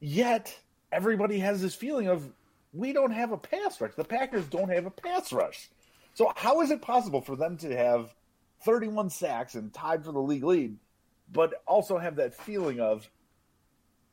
Yet 0.00 0.54
everybody 0.92 1.38
has 1.38 1.62
this 1.62 1.74
feeling 1.74 2.08
of 2.08 2.30
we 2.74 2.92
don't 2.92 3.12
have 3.12 3.32
a 3.32 3.38
pass 3.38 3.80
rush. 3.80 3.94
The 3.96 4.04
Packers 4.04 4.44
don't 4.44 4.68
have 4.68 4.84
a 4.84 4.90
pass 4.90 5.32
rush. 5.32 5.70
So 6.12 6.30
how 6.36 6.60
is 6.60 6.70
it 6.70 6.82
possible 6.82 7.22
for 7.22 7.36
them 7.36 7.56
to 7.58 7.74
have 7.74 8.14
31 8.66 9.08
sacks 9.08 9.54
and 9.54 9.72
tied 9.72 10.04
for 10.04 10.12
the 10.12 10.20
league 10.20 10.44
lead, 10.44 10.76
but 11.32 11.62
also 11.66 11.96
have 11.96 12.16
that 12.16 12.34
feeling 12.34 12.78
of 12.78 13.08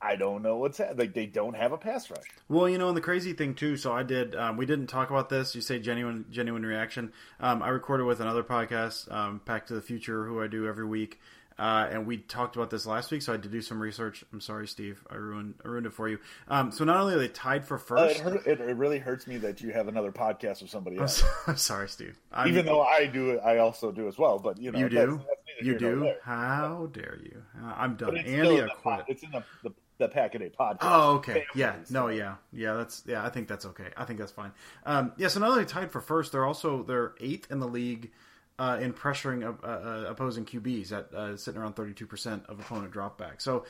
I 0.01 0.15
don't 0.15 0.41
know 0.41 0.57
what's 0.57 0.77
that. 0.77 0.97
Like 0.97 1.13
they 1.13 1.25
don't 1.25 1.55
have 1.55 1.71
a 1.71 1.77
pass 1.77 2.09
rush. 2.09 2.23
Well, 2.47 2.69
you 2.69 2.77
know, 2.77 2.87
and 2.87 2.95
the 2.95 3.01
crazy 3.01 3.33
thing 3.33 3.53
too. 3.53 3.75
So 3.75 3.91
I 3.91 4.03
did. 4.03 4.35
Um, 4.35 4.55
we 4.55 4.65
didn't 4.65 4.87
talk 4.87 5.09
about 5.09 5.29
this. 5.29 5.55
You 5.55 5.61
say 5.61 5.79
genuine, 5.79 6.25
genuine 6.31 6.65
reaction. 6.65 7.11
Um, 7.39 7.61
I 7.61 7.69
recorded 7.69 8.05
with 8.05 8.21
another 8.21 8.43
podcast, 8.43 9.11
um, 9.11 9.41
Back 9.45 9.67
to 9.67 9.73
the 9.73 9.81
Future, 9.81 10.25
who 10.25 10.41
I 10.41 10.47
do 10.47 10.67
every 10.67 10.85
week. 10.85 11.19
Uh, 11.59 11.89
and 11.91 12.07
we 12.07 12.15
talked 12.15 12.55
about 12.55 12.69
this 12.69 12.85
last 12.85 13.11
week, 13.11 13.21
so 13.21 13.33
I 13.33 13.35
had 13.35 13.43
to 13.43 13.49
do 13.49 13.61
some 13.61 13.81
research. 13.81 14.23
I'm 14.31 14.39
sorry, 14.39 14.65
Steve, 14.65 15.03
I 15.09 15.15
ruined 15.15 15.55
I 15.65 15.67
ruined 15.67 15.87
it 15.87 15.93
for 15.93 16.07
you. 16.07 16.17
Um, 16.47 16.71
so 16.71 16.85
not 16.85 16.95
only 16.95 17.15
are 17.15 17.19
they 17.19 17.27
tied 17.27 17.65
for 17.65 17.77
first, 17.77 18.01
uh, 18.01 18.07
it, 18.07 18.17
hurt, 18.19 18.47
it, 18.47 18.61
it, 18.61 18.77
really 18.77 18.97
hurts 18.97 19.27
me 19.27 19.37
that 19.39 19.59
you 19.59 19.73
have 19.73 19.89
another 19.89 20.13
podcast 20.13 20.61
with 20.61 20.71
somebody 20.71 20.97
else. 20.97 21.21
I'm, 21.47 21.57
sorry, 21.57 21.89
Steve. 21.89 22.17
I'm, 22.31 22.47
Even 22.47 22.65
though 22.65 22.81
I 22.81 23.07
do 23.07 23.31
it, 23.31 23.41
I 23.43 23.57
also 23.57 23.91
do 23.91 24.07
as 24.07 24.17
well. 24.17 24.39
But 24.39 24.57
you 24.57 24.71
know, 24.71 24.79
you 24.79 24.87
do, 24.87 24.95
that's, 24.95 25.17
that's 25.17 25.61
you 25.61 25.77
do. 25.77 26.13
How 26.23 26.89
dare 26.93 27.19
you? 27.21 27.43
I'm 27.61 27.97
done. 27.97 28.15
Andy, 28.15 28.61
I 28.61 28.67
quit. 28.69 29.03
It's 29.09 29.23
in 29.23 29.31
the, 29.31 29.43
the 29.63 29.71
the 29.99 30.07
Pack 30.07 30.33
a 30.33 30.39
Day 30.39 30.51
podcast. 30.57 30.77
Oh, 30.81 31.15
okay. 31.17 31.45
Yeah. 31.53 31.75
No, 31.91 32.07
yeah. 32.07 32.35
Yeah, 32.51 32.73
that's 32.73 33.03
yeah, 33.05 33.23
I 33.23 33.29
think 33.29 33.47
that's 33.47 33.65
okay. 33.67 33.89
I 33.95 34.05
think 34.05 34.17
that's 34.17 34.31
fine. 34.31 34.51
Um, 34.85 35.11
yeah, 35.17 35.27
so 35.27 35.39
not 35.39 35.51
only 35.51 35.65
tied 35.65 35.91
for 35.91 36.01
first, 36.01 36.31
they're 36.31 36.45
also 36.45 36.81
they're 36.83 37.13
eighth 37.19 37.51
in 37.51 37.59
the 37.59 37.67
league 37.67 38.11
uh, 38.57 38.77
in 38.81 38.93
pressuring 38.93 39.43
uh, 39.43 39.67
uh, 39.67 40.05
opposing 40.09 40.45
QBs 40.45 40.91
at 40.91 41.13
uh, 41.13 41.37
sitting 41.37 41.61
around 41.61 41.75
32% 41.75 42.45
of 42.47 42.59
opponent 42.59 42.93
dropback. 42.93 43.41
So 43.41 43.65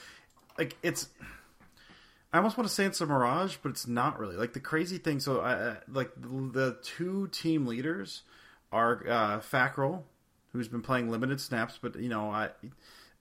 like 0.57 0.77
it's 0.81 1.09
I 2.31 2.37
almost 2.37 2.57
want 2.57 2.67
to 2.69 2.73
say 2.73 2.85
it's 2.85 3.01
a 3.01 3.07
mirage, 3.07 3.57
but 3.61 3.69
it's 3.69 3.87
not 3.87 4.19
really. 4.19 4.35
Like 4.35 4.53
the 4.53 4.59
crazy 4.59 4.99
thing 4.99 5.19
so 5.19 5.41
I 5.41 5.77
like 5.91 6.11
the, 6.15 6.27
the, 6.27 6.77
two 6.83 7.27
team 7.31 7.65
leaders 7.65 8.23
are 8.71 9.03
uh 9.07 9.39
Fackrell, 9.39 10.03
who's 10.53 10.67
been 10.67 10.83
playing 10.83 11.09
limited 11.09 11.41
snaps, 11.41 11.79
but 11.81 11.99
you 11.99 12.09
know, 12.09 12.29
I 12.29 12.49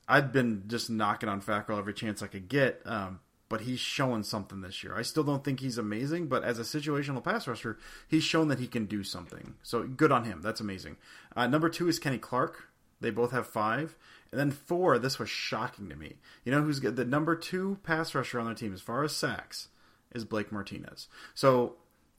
I'd 0.08 0.32
been 0.32 0.64
just 0.66 0.88
knocking 0.88 1.28
on 1.28 1.42
Fackrell 1.42 1.78
every 1.78 1.94
chance 1.94 2.22
I 2.22 2.26
could 2.26 2.48
get, 2.48 2.80
um, 2.86 3.20
but 3.48 3.62
he's 3.62 3.80
showing 3.80 4.22
something 4.22 4.62
this 4.62 4.82
year. 4.82 4.96
I 4.96 5.02
still 5.02 5.22
don't 5.22 5.44
think 5.44 5.60
he's 5.60 5.78
amazing, 5.78 6.28
but 6.28 6.44
as 6.44 6.58
a 6.58 6.62
situational 6.62 7.22
pass 7.22 7.46
rusher, 7.46 7.78
he's 8.08 8.24
shown 8.24 8.48
that 8.48 8.58
he 8.58 8.66
can 8.66 8.86
do 8.86 9.04
something. 9.04 9.54
So 9.62 9.84
good 9.84 10.10
on 10.10 10.24
him. 10.24 10.40
That's 10.42 10.60
amazing. 10.60 10.96
Uh, 11.36 11.46
number 11.46 11.68
two 11.68 11.88
is 11.88 11.98
Kenny 11.98 12.18
Clark. 12.18 12.68
They 13.00 13.10
both 13.10 13.32
have 13.32 13.46
five. 13.46 13.96
And 14.30 14.38
then 14.38 14.50
four, 14.50 14.98
this 14.98 15.18
was 15.18 15.30
shocking 15.30 15.88
to 15.88 15.96
me. 15.96 16.16
You 16.44 16.52
know 16.52 16.62
who's? 16.62 16.80
The 16.80 17.04
number 17.04 17.34
two 17.34 17.78
pass 17.82 18.14
rusher 18.14 18.38
on 18.38 18.46
their 18.46 18.54
team, 18.54 18.74
as 18.74 18.82
far 18.82 19.02
as 19.02 19.16
sacks, 19.16 19.68
is 20.14 20.24
Blake 20.24 20.52
Martinez. 20.52 21.08
So 21.34 21.76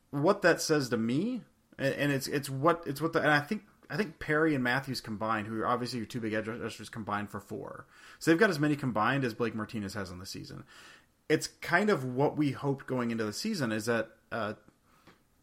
what 0.10 0.42
that 0.42 0.62
says 0.62 0.90
to 0.90 0.98
me, 0.98 1.42
and 1.78 2.12
it's 2.12 2.28
it's 2.28 2.50
what 2.50 2.84
it's 2.88 3.02
what 3.02 3.14
the 3.14 3.20
and 3.20 3.32
I 3.32 3.40
think 3.42 3.64
I 3.90 3.98
think 3.98 4.20
Perry 4.20 4.54
and 4.54 4.64
Matthews 4.64 5.02
combined, 5.02 5.48
who 5.48 5.60
are 5.62 5.68
obviously 5.68 5.98
your 5.98 6.06
two 6.06 6.20
big 6.20 6.34
edge 6.34 6.48
rushers, 6.48 6.90
combined 6.90 7.30
for 7.30 7.40
four. 7.40 7.88
So 8.20 8.30
they've 8.30 8.40
got 8.40 8.50
as 8.50 8.60
many 8.60 8.76
combined 8.76 9.24
as 9.24 9.34
Blake 9.34 9.56
Martinez 9.56 9.96
has 9.96 10.12
on 10.12 10.20
the 10.20 10.26
season. 10.26 10.64
It's 11.28 11.48
kind 11.48 11.90
of 11.90 12.04
what 12.06 12.38
we 12.38 12.52
hoped 12.52 12.86
going 12.86 13.12
into 13.12 13.24
the 13.24 13.34
season 13.34 13.72
is 13.72 13.86
that 13.86 14.10
uh, 14.32 14.54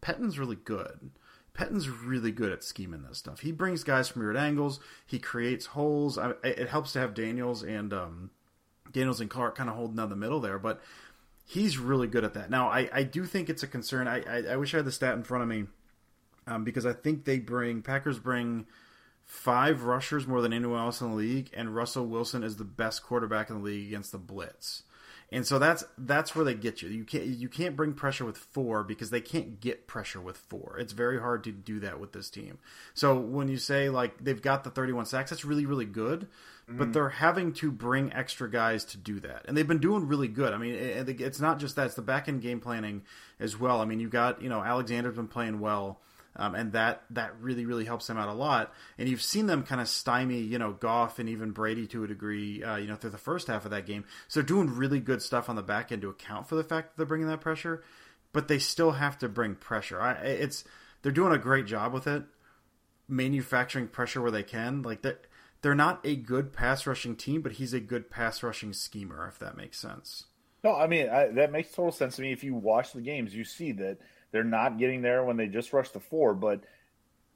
really 0.06 0.56
good. 0.56 1.10
Pettine's 1.54 1.88
really 1.88 2.32
good 2.32 2.52
at 2.52 2.62
scheming 2.62 3.02
this 3.02 3.18
stuff. 3.18 3.40
He 3.40 3.50
brings 3.50 3.82
guys 3.82 4.08
from 4.08 4.22
weird 4.22 4.36
angles. 4.36 4.78
He 5.06 5.18
creates 5.18 5.66
holes. 5.66 6.18
I, 6.18 6.34
it 6.44 6.68
helps 6.68 6.92
to 6.92 7.00
have 7.00 7.14
Daniels 7.14 7.62
and 7.62 7.92
um, 7.94 8.30
Daniels 8.92 9.20
and 9.20 9.30
Clark 9.30 9.56
kind 9.56 9.70
of 9.70 9.76
holding 9.76 9.96
down 9.96 10.10
the 10.10 10.16
middle 10.16 10.40
there, 10.40 10.58
but 10.58 10.82
he's 11.46 11.78
really 11.78 12.08
good 12.08 12.24
at 12.24 12.34
that. 12.34 12.50
Now, 12.50 12.68
I, 12.68 12.90
I 12.92 13.02
do 13.04 13.24
think 13.24 13.48
it's 13.48 13.62
a 13.62 13.66
concern. 13.66 14.06
I, 14.06 14.22
I, 14.28 14.52
I 14.52 14.56
wish 14.56 14.74
I 14.74 14.78
had 14.78 14.86
the 14.86 14.92
stat 14.92 15.16
in 15.16 15.22
front 15.22 15.42
of 15.42 15.48
me 15.48 15.64
um, 16.46 16.64
because 16.64 16.86
I 16.86 16.92
think 16.92 17.24
they 17.24 17.38
bring 17.38 17.82
Packers 17.82 18.18
bring 18.18 18.66
five 19.24 19.82
rushers 19.82 20.26
more 20.26 20.40
than 20.40 20.52
anyone 20.52 20.78
else 20.78 21.00
in 21.00 21.10
the 21.10 21.16
league, 21.16 21.50
and 21.52 21.74
Russell 21.74 22.06
Wilson 22.06 22.44
is 22.44 22.56
the 22.56 22.64
best 22.64 23.02
quarterback 23.02 23.50
in 23.50 23.58
the 23.58 23.62
league 23.62 23.88
against 23.88 24.12
the 24.12 24.18
blitz. 24.18 24.84
And 25.32 25.44
so 25.44 25.58
that's 25.58 25.84
that's 25.98 26.36
where 26.36 26.44
they 26.44 26.54
get 26.54 26.82
you. 26.82 26.88
You 26.88 27.04
can't 27.04 27.24
you 27.24 27.48
can't 27.48 27.74
bring 27.74 27.94
pressure 27.94 28.24
with 28.24 28.38
four 28.38 28.84
because 28.84 29.10
they 29.10 29.20
can't 29.20 29.60
get 29.60 29.88
pressure 29.88 30.20
with 30.20 30.36
four. 30.36 30.76
It's 30.78 30.92
very 30.92 31.18
hard 31.18 31.42
to 31.44 31.52
do 31.52 31.80
that 31.80 31.98
with 31.98 32.12
this 32.12 32.30
team. 32.30 32.58
So 32.94 33.18
when 33.18 33.48
you 33.48 33.58
say 33.58 33.88
like 33.88 34.22
they've 34.22 34.40
got 34.40 34.62
the 34.62 34.70
31 34.70 35.06
sacks, 35.06 35.30
that's 35.30 35.44
really 35.44 35.66
really 35.66 35.84
good. 35.84 36.28
Mm-hmm. 36.68 36.78
But 36.78 36.92
they're 36.92 37.08
having 37.08 37.52
to 37.54 37.72
bring 37.72 38.12
extra 38.12 38.48
guys 38.48 38.84
to 38.86 38.98
do 38.98 39.18
that, 39.20 39.44
and 39.46 39.56
they've 39.56 39.66
been 39.66 39.78
doing 39.78 40.06
really 40.06 40.28
good. 40.28 40.52
I 40.52 40.58
mean, 40.58 40.74
it's 40.74 41.40
not 41.40 41.58
just 41.58 41.74
that; 41.76 41.86
it's 41.86 41.94
the 41.94 42.02
back 42.02 42.28
end 42.28 42.42
game 42.42 42.60
planning 42.60 43.02
as 43.40 43.58
well. 43.58 43.80
I 43.80 43.84
mean, 43.84 44.00
you 44.00 44.08
got 44.08 44.42
you 44.42 44.48
know 44.48 44.62
Alexander's 44.62 45.16
been 45.16 45.28
playing 45.28 45.60
well. 45.60 46.00
Um, 46.38 46.54
and 46.54 46.72
that 46.72 47.02
that 47.10 47.38
really 47.40 47.64
really 47.64 47.84
helps 47.84 48.06
them 48.06 48.18
out 48.18 48.28
a 48.28 48.34
lot. 48.34 48.72
And 48.98 49.08
you've 49.08 49.22
seen 49.22 49.46
them 49.46 49.62
kind 49.62 49.80
of 49.80 49.88
stymie, 49.88 50.40
you 50.40 50.58
know, 50.58 50.72
Goff 50.72 51.18
and 51.18 51.28
even 51.28 51.50
Brady 51.50 51.86
to 51.88 52.04
a 52.04 52.06
degree, 52.06 52.62
uh, 52.62 52.76
you 52.76 52.86
know, 52.86 52.96
through 52.96 53.10
the 53.10 53.18
first 53.18 53.48
half 53.48 53.64
of 53.64 53.70
that 53.70 53.86
game. 53.86 54.04
So 54.28 54.40
they're 54.40 54.46
doing 54.46 54.74
really 54.76 55.00
good 55.00 55.22
stuff 55.22 55.48
on 55.48 55.56
the 55.56 55.62
back 55.62 55.92
end 55.92 56.02
to 56.02 56.08
account 56.08 56.48
for 56.48 56.54
the 56.54 56.64
fact 56.64 56.90
that 56.90 56.96
they're 56.96 57.06
bringing 57.06 57.28
that 57.28 57.40
pressure, 57.40 57.82
but 58.32 58.48
they 58.48 58.58
still 58.58 58.92
have 58.92 59.18
to 59.18 59.28
bring 59.28 59.54
pressure. 59.54 60.00
I, 60.00 60.12
it's 60.12 60.64
they're 61.02 61.12
doing 61.12 61.32
a 61.32 61.38
great 61.38 61.66
job 61.66 61.92
with 61.92 62.06
it, 62.06 62.24
manufacturing 63.08 63.88
pressure 63.88 64.20
where 64.20 64.30
they 64.30 64.42
can. 64.42 64.82
Like 64.82 65.02
they're 65.02 65.20
they're 65.62 65.74
not 65.74 66.00
a 66.04 66.16
good 66.16 66.52
pass 66.52 66.86
rushing 66.86 67.16
team, 67.16 67.40
but 67.40 67.52
he's 67.52 67.72
a 67.72 67.80
good 67.80 68.10
pass 68.10 68.42
rushing 68.42 68.72
schemer, 68.72 69.26
if 69.26 69.38
that 69.38 69.56
makes 69.56 69.78
sense. 69.78 70.24
No, 70.62 70.74
I 70.74 70.86
mean 70.86 71.08
I, 71.08 71.28
that 71.28 71.52
makes 71.52 71.72
total 71.72 71.92
sense 71.92 72.16
to 72.16 72.22
me. 72.22 72.32
If 72.32 72.44
you 72.44 72.54
watch 72.54 72.92
the 72.92 73.00
games, 73.00 73.34
you 73.34 73.44
see 73.44 73.72
that 73.72 73.98
they're 74.36 74.44
not 74.44 74.76
getting 74.76 75.00
there 75.00 75.24
when 75.24 75.38
they 75.38 75.46
just 75.46 75.72
rush 75.72 75.88
the 75.88 75.98
four. 75.98 76.34
But 76.34 76.60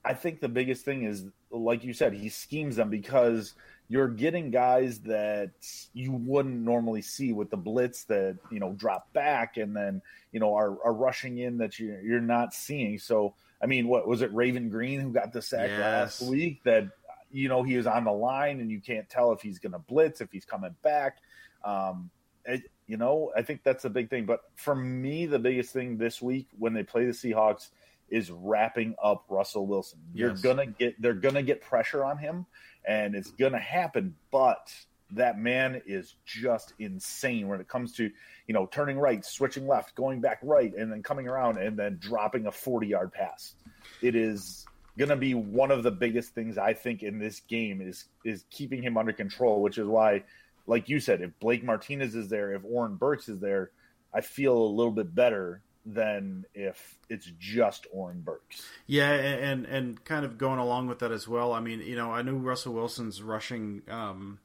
I 0.04 0.12
think 0.12 0.40
the 0.40 0.50
biggest 0.50 0.85
thing 0.85 1.04
is, 1.04 1.25
like 1.50 1.83
you 1.83 1.95
said, 1.95 2.12
he 2.12 2.28
schemes 2.28 2.76
them 2.76 2.90
because 2.90 3.54
you're 3.88 4.07
getting 4.07 4.50
guys 4.50 4.99
that 5.00 5.52
you 5.95 6.12
wouldn't 6.12 6.61
normally 6.61 7.00
see 7.00 7.33
with 7.33 7.49
the 7.49 7.57
blitz 7.57 8.04
that 8.04 8.37
you 8.50 8.61
know 8.61 8.75
drop 8.75 9.11
back 9.14 9.57
and 9.57 9.75
then 9.75 10.02
you 10.30 10.40
know 10.40 10.54
are, 10.54 10.76
are 10.85 10.92
rushing 10.92 11.38
in 11.38 11.57
that 11.57 11.78
you, 11.78 11.99
you're 12.04 12.21
not 12.21 12.52
seeing. 12.52 12.99
So 12.99 13.33
I 13.62 13.66
mean, 13.66 13.88
what 13.88 14.07
was 14.07 14.21
it, 14.21 14.30
Raven 14.35 14.69
Greene 14.69 15.00
who 15.00 15.11
got 15.11 15.33
the 15.33 15.40
sack 15.40 15.71
yes. 15.71 15.80
last 15.80 16.30
week? 16.30 16.62
That 16.64 16.85
you 17.33 17.49
know 17.49 17.62
he 17.62 17.78
was 17.78 17.87
on 17.87 18.04
the 18.04 18.12
line 18.12 18.61
and 18.61 18.71
you 18.71 18.80
can't 18.80 19.09
tell 19.09 19.33
if 19.33 19.40
he's 19.40 19.59
going 19.59 19.73
to 19.73 19.78
blitz 19.78 20.21
if 20.21 20.30
he's 20.30 20.45
coming 20.45 20.76
back. 20.83 21.16
Um, 21.64 22.11
it, 22.45 22.64
you 22.91 22.97
know, 22.97 23.31
I 23.37 23.43
think 23.43 23.63
that's 23.63 23.85
a 23.85 23.91
big 23.91 24.11
thing. 24.11 24.27
But 24.27 24.41
for 24.57 24.75
me, 24.75 25.27
the 25.27 25.39
biggest 25.39 25.73
thing 25.73 25.97
this 25.97 26.21
week 26.21 26.49
when 26.59 26.75
they 26.75 26.83
play 26.83 27.05
the 27.05 27.13
Seahawks 27.13 27.71
is 28.09 28.33
wrapping 28.33 28.97
up 29.01 29.25
Russell 29.29 29.67
Wilson. 29.67 30.01
You're 30.13 30.35
gonna 30.35 30.67
get 30.67 31.01
they're 31.01 31.15
gonna 31.15 31.45
get 31.45 31.61
pressure 31.61 32.05
on 32.05 32.19
him, 32.19 32.47
and 32.85 33.15
it's 33.15 33.31
gonna 33.31 33.61
happen. 33.61 34.17
But 34.33 34.73
that 35.13 35.39
man 35.39 35.81
is 35.87 36.17
just 36.25 36.75
insane 36.81 37.47
when 37.47 37.61
it 37.61 37.69
comes 37.69 37.93
to 37.93 38.11
you 38.49 38.55
know 38.55 38.67
turning 38.67 38.99
right, 38.99 39.25
switching 39.25 39.69
left, 39.69 39.95
going 39.95 40.21
back 40.21 40.41
right, 40.43 40.75
and 40.75 40.91
then 40.91 41.05
coming 41.05 41.29
around 41.29 41.59
and 41.59 41.79
then 41.79 41.97
dropping 42.01 42.47
a 42.47 42.53
40 42.53 42.89
yard 42.89 43.13
pass. 43.13 43.55
It 44.03 44.17
is 44.17 44.67
going 44.99 45.09
to 45.09 45.17
be 45.17 45.35
one 45.35 45.71
of 45.71 45.83
the 45.83 45.91
biggest 45.91 46.35
things 46.35 46.59
I 46.59 46.75
think 46.75 47.03
in 47.03 47.19
this 47.21 47.41
game 47.41 47.81
is 47.81 48.07
is 48.25 48.45
keeping 48.51 48.83
him 48.83 48.97
under 48.97 49.13
control, 49.13 49.63
which 49.63 49.79
is 49.79 49.87
why 49.87 50.25
like 50.71 50.89
you 50.89 51.00
said, 51.00 51.21
if 51.21 51.37
Blake 51.41 51.65
Martinez 51.65 52.15
is 52.15 52.29
there, 52.29 52.53
if 52.53 52.62
Oren 52.65 52.95
Burks 52.95 53.29
is 53.29 53.41
there, 53.41 53.73
I 54.15 54.21
feel 54.21 54.57
a 54.57 54.71
little 54.71 54.93
bit 54.93 55.12
better 55.12 55.62
than 55.85 56.45
if 56.55 56.97
it's 57.09 57.29
just 57.41 57.89
Oren 57.93 58.21
Burks. 58.21 58.62
Yeah, 58.87 59.11
and 59.11 59.67
and 59.67 60.05
kind 60.05 60.25
of 60.25 60.39
going 60.39 60.61
along 60.61 60.87
with 60.87 61.00
that 61.00 61.11
as 61.11 61.27
well. 61.27 61.53
I 61.53 61.59
mean, 61.59 61.81
you 61.81 61.97
know, 61.97 62.12
I 62.12 62.23
knew 62.23 62.37
Russell 62.37 62.73
Wilson's 62.73 63.21
rushing 63.21 63.83
um, 63.89 64.39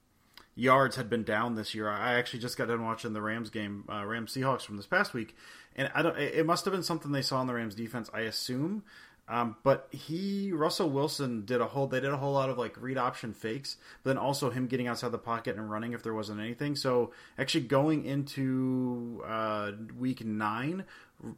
yards 0.55 0.95
had 0.95 1.11
been 1.11 1.23
down 1.23 1.53
this 1.53 1.75
year. 1.75 1.87
I 1.87 2.15
actually 2.15 2.39
just 2.39 2.57
got 2.57 2.69
done 2.69 2.83
watching 2.83 3.13
the 3.13 3.21
Rams 3.21 3.51
game, 3.51 3.83
uh, 3.87 4.03
Rams 4.03 4.33
Seahawks 4.33 4.63
from 4.63 4.77
this 4.77 4.87
past 4.87 5.13
week, 5.13 5.35
and 5.75 5.91
I 5.93 6.01
don't. 6.01 6.17
It 6.17 6.47
must 6.47 6.65
have 6.65 6.73
been 6.73 6.81
something 6.81 7.11
they 7.11 7.21
saw 7.21 7.39
in 7.41 7.45
the 7.45 7.53
Rams 7.53 7.75
defense, 7.75 8.09
I 8.11 8.21
assume, 8.21 8.83
um, 9.27 9.55
but 9.63 9.87
he 9.91 10.51
Russell 10.51 10.89
Wilson 10.89 11.45
did 11.45 11.59
a 11.59 11.65
whole 11.65 11.87
they 11.87 11.99
did 11.99 12.11
a 12.11 12.17
whole 12.17 12.33
lot 12.33 12.49
of 12.49 12.59
like 12.59 12.79
read 12.79 12.97
option 12.97 13.33
fakes, 13.33 13.77
but 14.03 14.11
then 14.11 14.17
also 14.19 14.51
him 14.51 14.67
getting 14.67 14.87
outside 14.87 15.11
the 15.11 15.17
pocket 15.17 15.55
and 15.55 15.71
running 15.71 15.93
if 15.93 16.03
there 16.03 16.13
wasn't 16.13 16.39
anything. 16.39 16.75
So 16.75 17.11
actually 17.37 17.65
going 17.65 18.05
into 18.05 19.23
uh, 19.25 19.71
week 19.97 20.23
nine, 20.23 20.83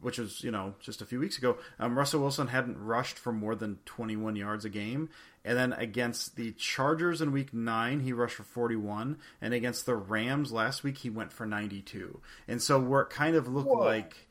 which 0.02 0.18
was 0.18 0.44
you 0.44 0.50
know 0.50 0.74
just 0.80 1.00
a 1.00 1.06
few 1.06 1.18
weeks 1.18 1.38
ago, 1.38 1.56
um, 1.78 1.96
Russell 1.96 2.20
Wilson 2.20 2.48
hadn't 2.48 2.76
rushed 2.78 3.18
for 3.18 3.32
more 3.32 3.54
than 3.54 3.78
21 3.86 4.36
yards 4.36 4.66
a 4.66 4.70
game, 4.70 5.08
and 5.42 5.56
then 5.56 5.72
against 5.72 6.36
the 6.36 6.52
Chargers 6.52 7.22
in 7.22 7.32
week 7.32 7.54
nine 7.54 8.00
he 8.00 8.12
rushed 8.12 8.36
for 8.36 8.42
41, 8.42 9.16
and 9.40 9.54
against 9.54 9.86
the 9.86 9.96
Rams 9.96 10.52
last 10.52 10.84
week 10.84 10.98
he 10.98 11.08
went 11.08 11.32
for 11.32 11.46
92, 11.46 12.20
and 12.46 12.60
so 12.60 12.78
where 12.78 13.00
it 13.00 13.08
kind 13.08 13.34
of 13.34 13.48
looked 13.48 13.68
Whoa. 13.70 13.78
like 13.78 14.27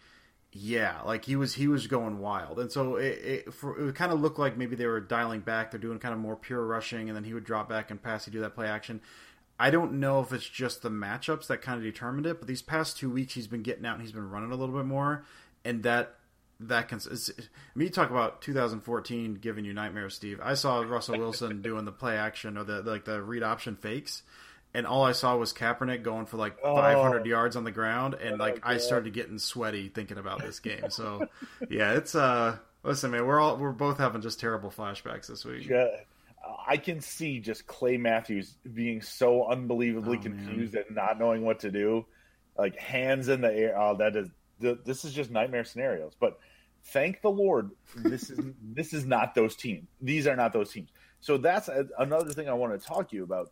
yeah, 0.54 1.02
like 1.06 1.26
he 1.26 1.36
was 1.36 1.54
he 1.54 1.68
was 1.68 1.88
going 1.88 2.20
wild, 2.20 2.60
and 2.60 2.72
so 2.72 2.96
it 2.96 3.20
it, 3.48 3.54
for, 3.54 3.90
it 3.90 3.96
kind 3.96 4.12
of 4.12 4.22
looked 4.22 4.40
like 4.40 4.58
maybe 4.58 4.76
they 4.76 4.86
were 4.86 5.02
dialing 5.02 5.42
back. 5.42 5.72
They're 5.72 5.80
doing 5.80 6.00
kind 6.00 6.14
of 6.14 6.20
more 6.20 6.36
pure 6.36 6.66
rushing, 6.66 7.10
and 7.10 7.16
then 7.16 7.24
he 7.24 7.34
would 7.34 7.44
drop 7.44 7.68
back 7.68 7.92
and 7.92 8.02
pass. 8.02 8.26
He 8.26 8.32
do 8.32 8.40
that 8.42 8.56
play 8.56 8.68
action. 8.68 9.02
I 9.60 9.72
don't 9.72 9.94
know 9.94 10.22
if 10.22 10.32
it's 10.32 10.48
just 10.48 10.84
the 10.84 10.90
matchups 10.90 11.48
that 11.48 11.62
kind 11.62 11.78
of 11.78 11.84
determined 11.84 12.28
it, 12.28 12.40
but 12.40 12.48
these 12.48 12.62
past 12.62 12.98
two 12.98 13.10
weeks 13.10 13.34
he's 13.34 13.48
been 13.48 13.64
getting 13.64 13.86
out 13.86 13.96
and 13.96 14.04
he's 14.04 14.12
been 14.12 14.30
running 14.30 14.52
a 14.52 14.56
little 14.56 14.76
bit 14.76 14.86
more, 14.86 15.26
and 15.66 15.84
that 15.84 16.16
that 16.60 16.88
can. 16.88 17.00
I 17.00 17.16
mean, 17.76 17.88
you 17.88 17.90
talk 17.90 18.10
about 18.10 18.42
2014 18.42 19.36
giving 19.36 19.66
you 19.66 19.74
nightmares, 19.74 20.16
Steve. 20.16 20.40
I 20.42 20.54
saw 20.54 20.82
Russell 20.82 21.20
Wilson 21.20 21.62
doing 21.64 21.86
the 21.86 21.92
play 21.92 22.18
action 22.18 22.58
or 22.58 22.64
the 22.64 22.82
like 22.82 23.06
the 23.06 23.22
read 23.22 23.44
option 23.44 23.76
fakes, 23.76 24.24
and 24.78 24.86
all 24.86 25.04
I 25.04 25.14
saw 25.14 25.36
was 25.36 25.54
Kaepernick 25.54 26.04
going 26.04 26.28
for 26.28 26.38
like 26.38 26.62
500 26.62 27.22
oh. 27.22 27.26
yards 27.26 27.56
on 27.56 27.64
the 27.64 27.72
ground, 27.72 28.14
and 28.14 28.38
like 28.38 28.60
I 28.62 28.78
started 28.78 29.12
getting 29.12 29.40
sweaty 29.40 29.90
thinking 29.90 30.20
about 30.20 30.40
this 30.44 30.60
game. 30.60 30.92
So, 30.92 31.28
yeah, 31.70 31.94
it's 31.94 32.14
uh, 32.14 32.58
listen, 32.84 33.10
man, 33.10 33.26
we're 33.26 33.40
all 33.40 33.58
we're 33.58 33.72
both 33.72 33.98
having 33.98 34.22
just 34.22 34.40
terrible 34.40 34.70
flashbacks 34.70 35.26
this 35.26 35.44
week. 35.44 35.68
Yeah, 35.68 35.88
I 36.68 36.78
can 36.78 37.02
see 37.02 37.40
just 37.40 37.66
Clay 37.66 37.98
Matthews 37.98 38.54
being 38.72 39.02
so 39.02 39.48
unbelievably 39.48 40.20
oh, 40.20 40.22
confused 40.22 40.76
man. 40.76 40.84
and 40.86 40.96
not 40.96 41.18
knowing 41.18 41.44
what 41.44 41.62
to 41.62 41.72
do, 41.72 42.06
like 42.56 42.78
hands 42.78 43.30
in 43.30 43.42
the 43.42 43.52
air. 43.52 43.76
Oh, 43.82 43.98
that 43.98 44.16
is 44.16 44.30
this 44.60 45.06
is 45.06 45.12
just 45.12 45.32
nightmare 45.32 45.64
scenarios. 45.64 46.14
But 46.20 46.38
thank 46.84 47.24
the 47.24 47.32
Lord, 47.32 47.72
this 47.96 48.30
is 48.30 48.40
this 48.62 48.94
is 48.94 49.08
not 49.08 49.34
those 49.34 49.56
teams. 49.56 49.88
These 50.02 50.28
are 50.28 50.36
not 50.36 50.54
those 50.54 50.72
teams. 50.72 50.90
So 51.20 51.38
that's 51.40 51.68
another 51.98 52.32
thing 52.32 52.48
I 52.48 52.54
want 52.54 52.80
to 52.80 52.88
talk 52.88 53.10
to 53.10 53.16
you 53.16 53.24
about 53.24 53.52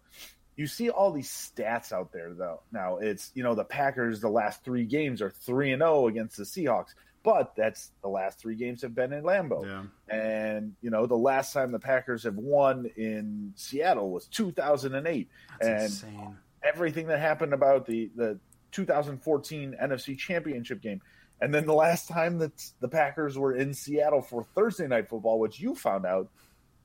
you 0.56 0.68
see 0.68 0.89
all 0.89 1.12
these 1.12 1.30
stats 1.30 1.91
out 1.91 2.12
there 2.12 2.34
though. 2.34 2.62
Now 2.72 2.98
it's 2.98 3.32
you 3.36 3.44
know 3.44 3.56
the 3.56 3.63
Packers 3.63 4.22
the 4.22 4.30
last 4.30 4.63
three 4.63 4.86
games 4.86 5.22
are 5.22 5.30
three 5.30 5.72
and 5.72 5.82
zero 5.82 6.04
oh 6.04 6.08
against 6.08 6.38
the 6.38 6.44
Seahawks, 6.44 6.94
but 7.24 7.54
that's 7.56 7.91
the 8.02 8.08
last 8.08 8.39
three 8.39 8.56
games 8.56 8.82
have 8.82 8.96
been 8.96 9.12
in 9.12 9.24
Lambeau. 9.24 9.65
Yeah. 9.65 9.84
And 10.15 10.76
you 10.82 10.89
know 10.89 11.06
the 11.06 11.18
last 11.18 11.54
time 11.54 11.72
the 11.72 11.80
Packers 11.80 12.24
have 12.24 12.36
won 12.36 12.89
in 12.96 13.54
Seattle 13.56 14.12
was 14.12 14.28
2008. 14.28 15.30
And 15.62 15.84
insane. 15.84 16.38
everything 16.63 17.08
that 17.08 17.20
happened 17.20 17.54
about 17.54 17.86
the 17.86 18.10
the 18.15 18.39
2014 18.72 19.76
NFC 19.82 20.18
Championship 20.18 20.82
game. 20.82 21.02
And 21.41 21.54
then 21.54 21.65
the 21.65 21.74
last 21.74 22.08
time 22.08 22.38
that 22.39 22.72
the 22.80 22.88
Packers 22.88 23.38
were 23.38 23.54
in 23.54 23.74
Seattle 23.74 24.22
for 24.22 24.44
Thursday 24.56 24.88
night 24.88 25.10
football, 25.10 25.38
which 25.38 25.60
you 25.60 25.76
found 25.76 26.06
out 26.06 26.30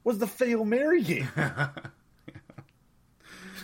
was 0.03 0.19
the 0.19 0.27
Fail 0.27 0.65
Mary 0.65 1.03
game. 1.03 1.29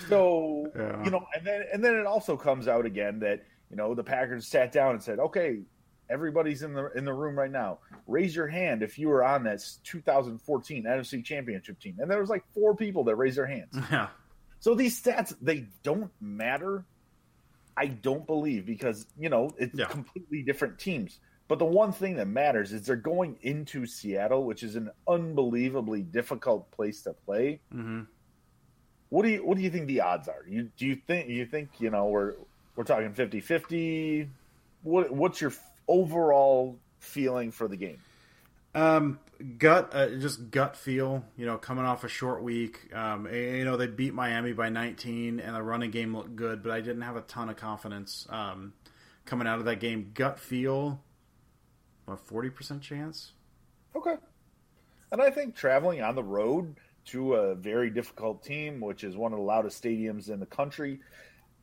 So 0.08 0.70
yeah. 0.76 1.04
you 1.04 1.10
know, 1.10 1.26
and 1.34 1.46
then 1.46 1.64
and 1.72 1.84
then 1.84 1.94
it 1.94 2.06
also 2.06 2.36
comes 2.36 2.68
out 2.68 2.86
again 2.86 3.18
that 3.20 3.44
you 3.70 3.76
know 3.76 3.94
the 3.94 4.04
Packers 4.04 4.46
sat 4.46 4.72
down 4.72 4.92
and 4.92 5.02
said, 5.02 5.18
okay, 5.18 5.60
everybody's 6.08 6.62
in 6.62 6.72
the 6.74 6.90
in 6.92 7.04
the 7.04 7.12
room 7.12 7.38
right 7.38 7.50
now. 7.50 7.78
Raise 8.06 8.34
your 8.34 8.46
hand 8.46 8.82
if 8.82 8.98
you 8.98 9.08
were 9.08 9.24
on 9.24 9.44
that 9.44 9.64
2014 9.84 10.84
NFC 10.84 11.24
Championship 11.24 11.80
team, 11.80 11.96
and 11.98 12.10
there 12.10 12.20
was 12.20 12.30
like 12.30 12.44
four 12.54 12.76
people 12.76 13.04
that 13.04 13.16
raised 13.16 13.36
their 13.36 13.46
hands. 13.46 13.76
Yeah. 13.90 14.08
So 14.58 14.74
these 14.74 15.00
stats 15.00 15.34
they 15.40 15.66
don't 15.82 16.10
matter. 16.20 16.84
I 17.76 17.86
don't 17.86 18.26
believe 18.26 18.66
because 18.66 19.06
you 19.18 19.28
know 19.28 19.50
it's 19.58 19.78
yeah. 19.78 19.86
completely 19.86 20.42
different 20.42 20.78
teams. 20.78 21.20
But 21.48 21.60
the 21.60 21.66
one 21.66 21.92
thing 21.92 22.16
that 22.16 22.26
matters 22.26 22.72
is 22.72 22.86
they're 22.86 22.96
going 22.96 23.36
into 23.42 23.86
Seattle, 23.86 24.44
which 24.44 24.64
is 24.64 24.74
an 24.74 24.90
unbelievably 25.06 26.02
difficult 26.02 26.70
place 26.72 27.02
to 27.02 27.12
play. 27.12 27.60
Mm-hmm. 27.72 28.02
What 29.08 29.22
do 29.22 29.30
you 29.30 29.44
what 29.44 29.56
do 29.56 29.62
you 29.62 29.70
think 29.70 29.86
the 29.86 30.00
odds 30.00 30.28
are? 30.28 30.44
You 30.48 30.70
do 30.76 30.86
you 30.86 30.96
think 30.96 31.28
you 31.28 31.46
think 31.46 31.70
you 31.78 31.90
know 31.90 32.06
we're 32.06 32.34
we're 32.74 32.84
talking 32.84 33.12
50-50? 33.12 34.28
What 34.82 35.10
what's 35.10 35.40
your 35.40 35.52
overall 35.88 36.76
feeling 36.98 37.50
for 37.50 37.68
the 37.68 37.76
game? 37.76 37.98
Um, 38.74 39.18
gut, 39.56 39.90
uh, 39.94 40.08
just 40.10 40.50
gut 40.50 40.76
feel. 40.76 41.24
You 41.36 41.46
know, 41.46 41.56
coming 41.56 41.84
off 41.84 42.04
a 42.04 42.08
short 42.08 42.42
week. 42.42 42.94
Um, 42.94 43.26
you 43.32 43.64
know, 43.64 43.76
they 43.76 43.86
beat 43.86 44.12
Miami 44.12 44.52
by 44.52 44.68
19, 44.68 45.40
and 45.40 45.56
the 45.56 45.62
running 45.62 45.90
game 45.90 46.14
looked 46.14 46.36
good, 46.36 46.62
but 46.62 46.72
I 46.72 46.80
didn't 46.80 47.02
have 47.02 47.16
a 47.16 47.22
ton 47.22 47.48
of 47.48 47.56
confidence 47.56 48.26
um, 48.28 48.74
coming 49.24 49.48
out 49.48 49.58
of 49.58 49.64
that 49.64 49.80
game. 49.80 50.10
Gut 50.14 50.38
feel, 50.38 51.00
a 52.06 52.16
40% 52.16 52.82
chance. 52.82 53.32
Okay. 53.94 54.16
And 55.10 55.22
I 55.22 55.30
think 55.30 55.54
traveling 55.54 56.02
on 56.02 56.14
the 56.14 56.24
road 56.24 56.76
to 57.06 57.34
a 57.34 57.54
very 57.54 57.90
difficult 57.90 58.42
team, 58.42 58.80
which 58.80 59.04
is 59.04 59.16
one 59.16 59.32
of 59.32 59.38
the 59.38 59.44
loudest 59.44 59.82
stadiums 59.82 60.30
in 60.30 60.40
the 60.40 60.46
country. 60.46 61.00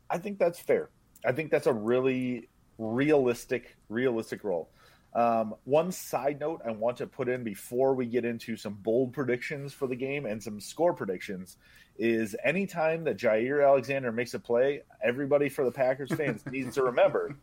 I 0.09 0.17
think 0.17 0.39
that's 0.39 0.59
fair. 0.59 0.89
I 1.25 1.31
think 1.31 1.51
that's 1.51 1.67
a 1.67 1.73
really 1.73 2.49
realistic, 2.77 3.77
realistic 3.89 4.43
role. 4.43 4.69
Um, 5.15 5.53
one 5.65 5.91
side 5.91 6.39
note 6.39 6.61
I 6.65 6.71
want 6.71 6.97
to 6.97 7.07
put 7.07 7.29
in 7.29 7.43
before 7.43 7.93
we 7.93 8.07
get 8.07 8.25
into 8.25 8.57
some 8.57 8.73
bold 8.73 9.13
predictions 9.13 9.71
for 9.71 9.87
the 9.87 9.95
game 9.95 10.25
and 10.25 10.41
some 10.41 10.59
score 10.59 10.93
predictions 10.93 11.57
is 11.99 12.35
anytime 12.43 13.03
that 13.03 13.17
Jaire 13.17 13.63
Alexander 13.63 14.11
makes 14.11 14.33
a 14.33 14.39
play, 14.39 14.81
everybody 15.03 15.49
for 15.49 15.63
the 15.63 15.71
Packers 15.71 16.11
fans 16.11 16.43
needs 16.51 16.73
to 16.75 16.83
remember 16.83 17.35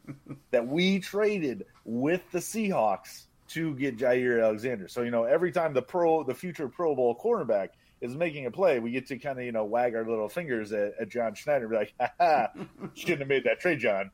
that 0.50 0.66
we 0.66 0.98
traded 0.98 1.64
with 1.84 2.22
the 2.32 2.40
Seahawks 2.40 3.26
to 3.50 3.74
get 3.74 3.96
Jaire 3.96 4.42
Alexander. 4.42 4.88
So, 4.88 5.02
you 5.02 5.12
know, 5.12 5.24
every 5.24 5.52
time 5.52 5.72
the 5.72 5.82
pro 5.82 6.24
the 6.24 6.34
future 6.34 6.68
Pro 6.68 6.96
Bowl 6.96 7.16
cornerback 7.16 7.70
is 8.00 8.14
making 8.16 8.46
a 8.46 8.50
play, 8.50 8.78
we 8.80 8.90
get 8.90 9.06
to 9.08 9.18
kind 9.18 9.38
of, 9.38 9.44
you 9.44 9.52
know, 9.52 9.64
wag 9.64 9.94
our 9.94 10.08
little 10.08 10.28
fingers 10.28 10.72
at, 10.72 10.94
at 11.00 11.08
John 11.10 11.34
Schneider 11.34 11.64
and 11.66 11.70
be 11.70 11.76
like, 11.76 11.94
ha 12.00 12.10
ha, 12.18 12.48
shouldn't 12.94 13.20
have 13.20 13.28
made 13.28 13.44
that 13.44 13.60
trade, 13.60 13.78
John. 13.80 14.10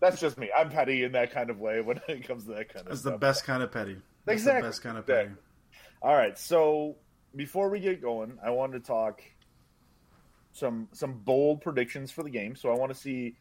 That's 0.00 0.20
just 0.20 0.38
me. 0.38 0.50
I'm 0.56 0.70
petty 0.70 1.04
in 1.04 1.12
that 1.12 1.32
kind 1.32 1.50
of 1.50 1.58
way 1.60 1.80
when 1.80 2.00
it 2.08 2.26
comes 2.26 2.44
to 2.44 2.50
that 2.54 2.68
kind 2.72 2.86
of 2.86 2.90
That's 2.90 3.00
stuff. 3.00 3.12
the 3.12 3.18
best 3.18 3.44
kind 3.44 3.62
of 3.62 3.70
petty. 3.72 3.96
That's 4.24 4.40
Exactly. 4.40 4.62
the 4.62 4.68
best 4.68 4.82
kind 4.82 4.98
of 4.98 5.06
petty. 5.06 5.30
All 6.02 6.14
right, 6.14 6.38
so 6.38 6.96
before 7.34 7.68
we 7.70 7.80
get 7.80 8.00
going, 8.00 8.38
I 8.44 8.50
wanted 8.50 8.82
to 8.84 8.86
talk 8.86 9.22
some 10.52 10.88
some 10.92 11.12
bold 11.14 11.60
predictions 11.60 12.10
for 12.10 12.22
the 12.22 12.30
game. 12.30 12.56
So 12.56 12.70
I 12.70 12.76
want 12.76 12.92
to 12.92 12.98
see 12.98 13.36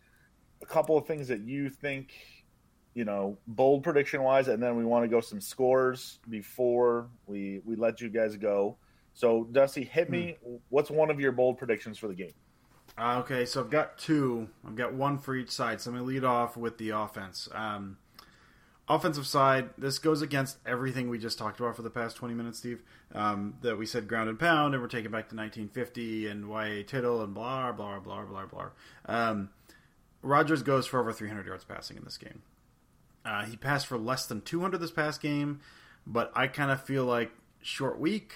a 0.62 0.66
couple 0.66 0.98
of 0.98 1.06
things 1.08 1.28
that 1.30 1.42
you 1.42 1.70
think, 1.70 2.14
you 2.98 3.06
know, 3.06 3.38
bold 3.46 3.84
prediction 3.84 4.24
wise, 4.24 4.48
and 4.48 4.62
then 4.62 4.76
we 4.76 4.84
want 4.84 5.04
to 5.04 5.08
go 5.08 5.22
some 5.22 5.40
scores 5.40 6.18
before 6.28 7.08
we 7.28 7.62
we 7.64 7.76
let 7.76 8.02
you 8.02 8.10
guys 8.10 8.36
go. 8.38 8.76
So 9.14 9.44
Dusty, 9.52 9.84
hit 9.84 10.10
me. 10.10 10.38
What's 10.70 10.90
one 10.90 11.12
of 11.12 11.20
your 11.20 11.32
bold 11.32 11.60
predictions 11.60 12.00
for 12.00 12.08
the 12.08 12.16
game? 12.16 12.34
Uh, 12.98 13.20
okay, 13.20 13.46
so 13.46 13.62
I've 13.62 13.70
got 13.70 14.00
two. 14.00 14.50
I've 14.66 14.76
got 14.76 14.96
one 14.96 15.20
for 15.20 15.36
each 15.36 15.52
side. 15.52 15.80
So 15.80 15.92
I'm 15.92 15.98
going 15.98 16.08
to 16.08 16.12
lead 16.12 16.24
off 16.24 16.58
with 16.58 16.80
the 16.80 16.90
offense. 16.90 17.48
Um, 17.54 17.98
offensive 18.90 19.28
side, 19.28 19.70
this 19.78 20.00
goes 20.00 20.24
against 20.24 20.58
everything 20.66 21.08
we 21.08 21.20
just 21.20 21.38
talked 21.38 21.60
about 21.60 21.76
for 21.76 21.84
the 21.84 21.92
past 21.92 22.16
20 22.16 22.34
minutes, 22.34 22.58
Steve. 22.58 22.82
Um, 23.14 23.58
that 23.62 23.78
we 23.78 23.86
said 23.86 24.08
ground 24.08 24.28
and 24.28 24.40
pound, 24.40 24.74
and 24.74 24.82
we're 24.82 24.90
taking 24.90 25.12
back 25.12 25.30
to 25.30 25.36
1950 25.36 26.28
and 26.30 26.50
Y.A. 26.50 26.84
Tittle 26.84 27.22
and 27.22 27.36
blah, 27.36 27.72
blah, 27.74 28.00
blah, 28.00 28.24
blah, 28.24 28.48
blah. 28.48 28.70
Um, 29.06 29.50
Rodgers 30.24 30.64
goes 30.64 30.88
for 30.88 31.00
over 31.00 31.14
300 31.14 31.46
yards 31.46 31.64
passing 31.64 31.98
in 31.98 32.04
this 32.04 32.18
game. 32.18 32.42
Uh, 33.28 33.44
he 33.44 33.58
passed 33.58 33.88
for 33.88 33.98
less 33.98 34.26
than 34.28 34.40
200 34.42 34.78
this 34.78 34.92
past 34.92 35.22
game, 35.22 35.60
but 36.06 36.32
I 36.34 36.48
kind 36.48 36.72
of 36.72 36.82
feel 36.84 37.04
like 37.04 37.32
short 37.62 38.00
week. 38.00 38.34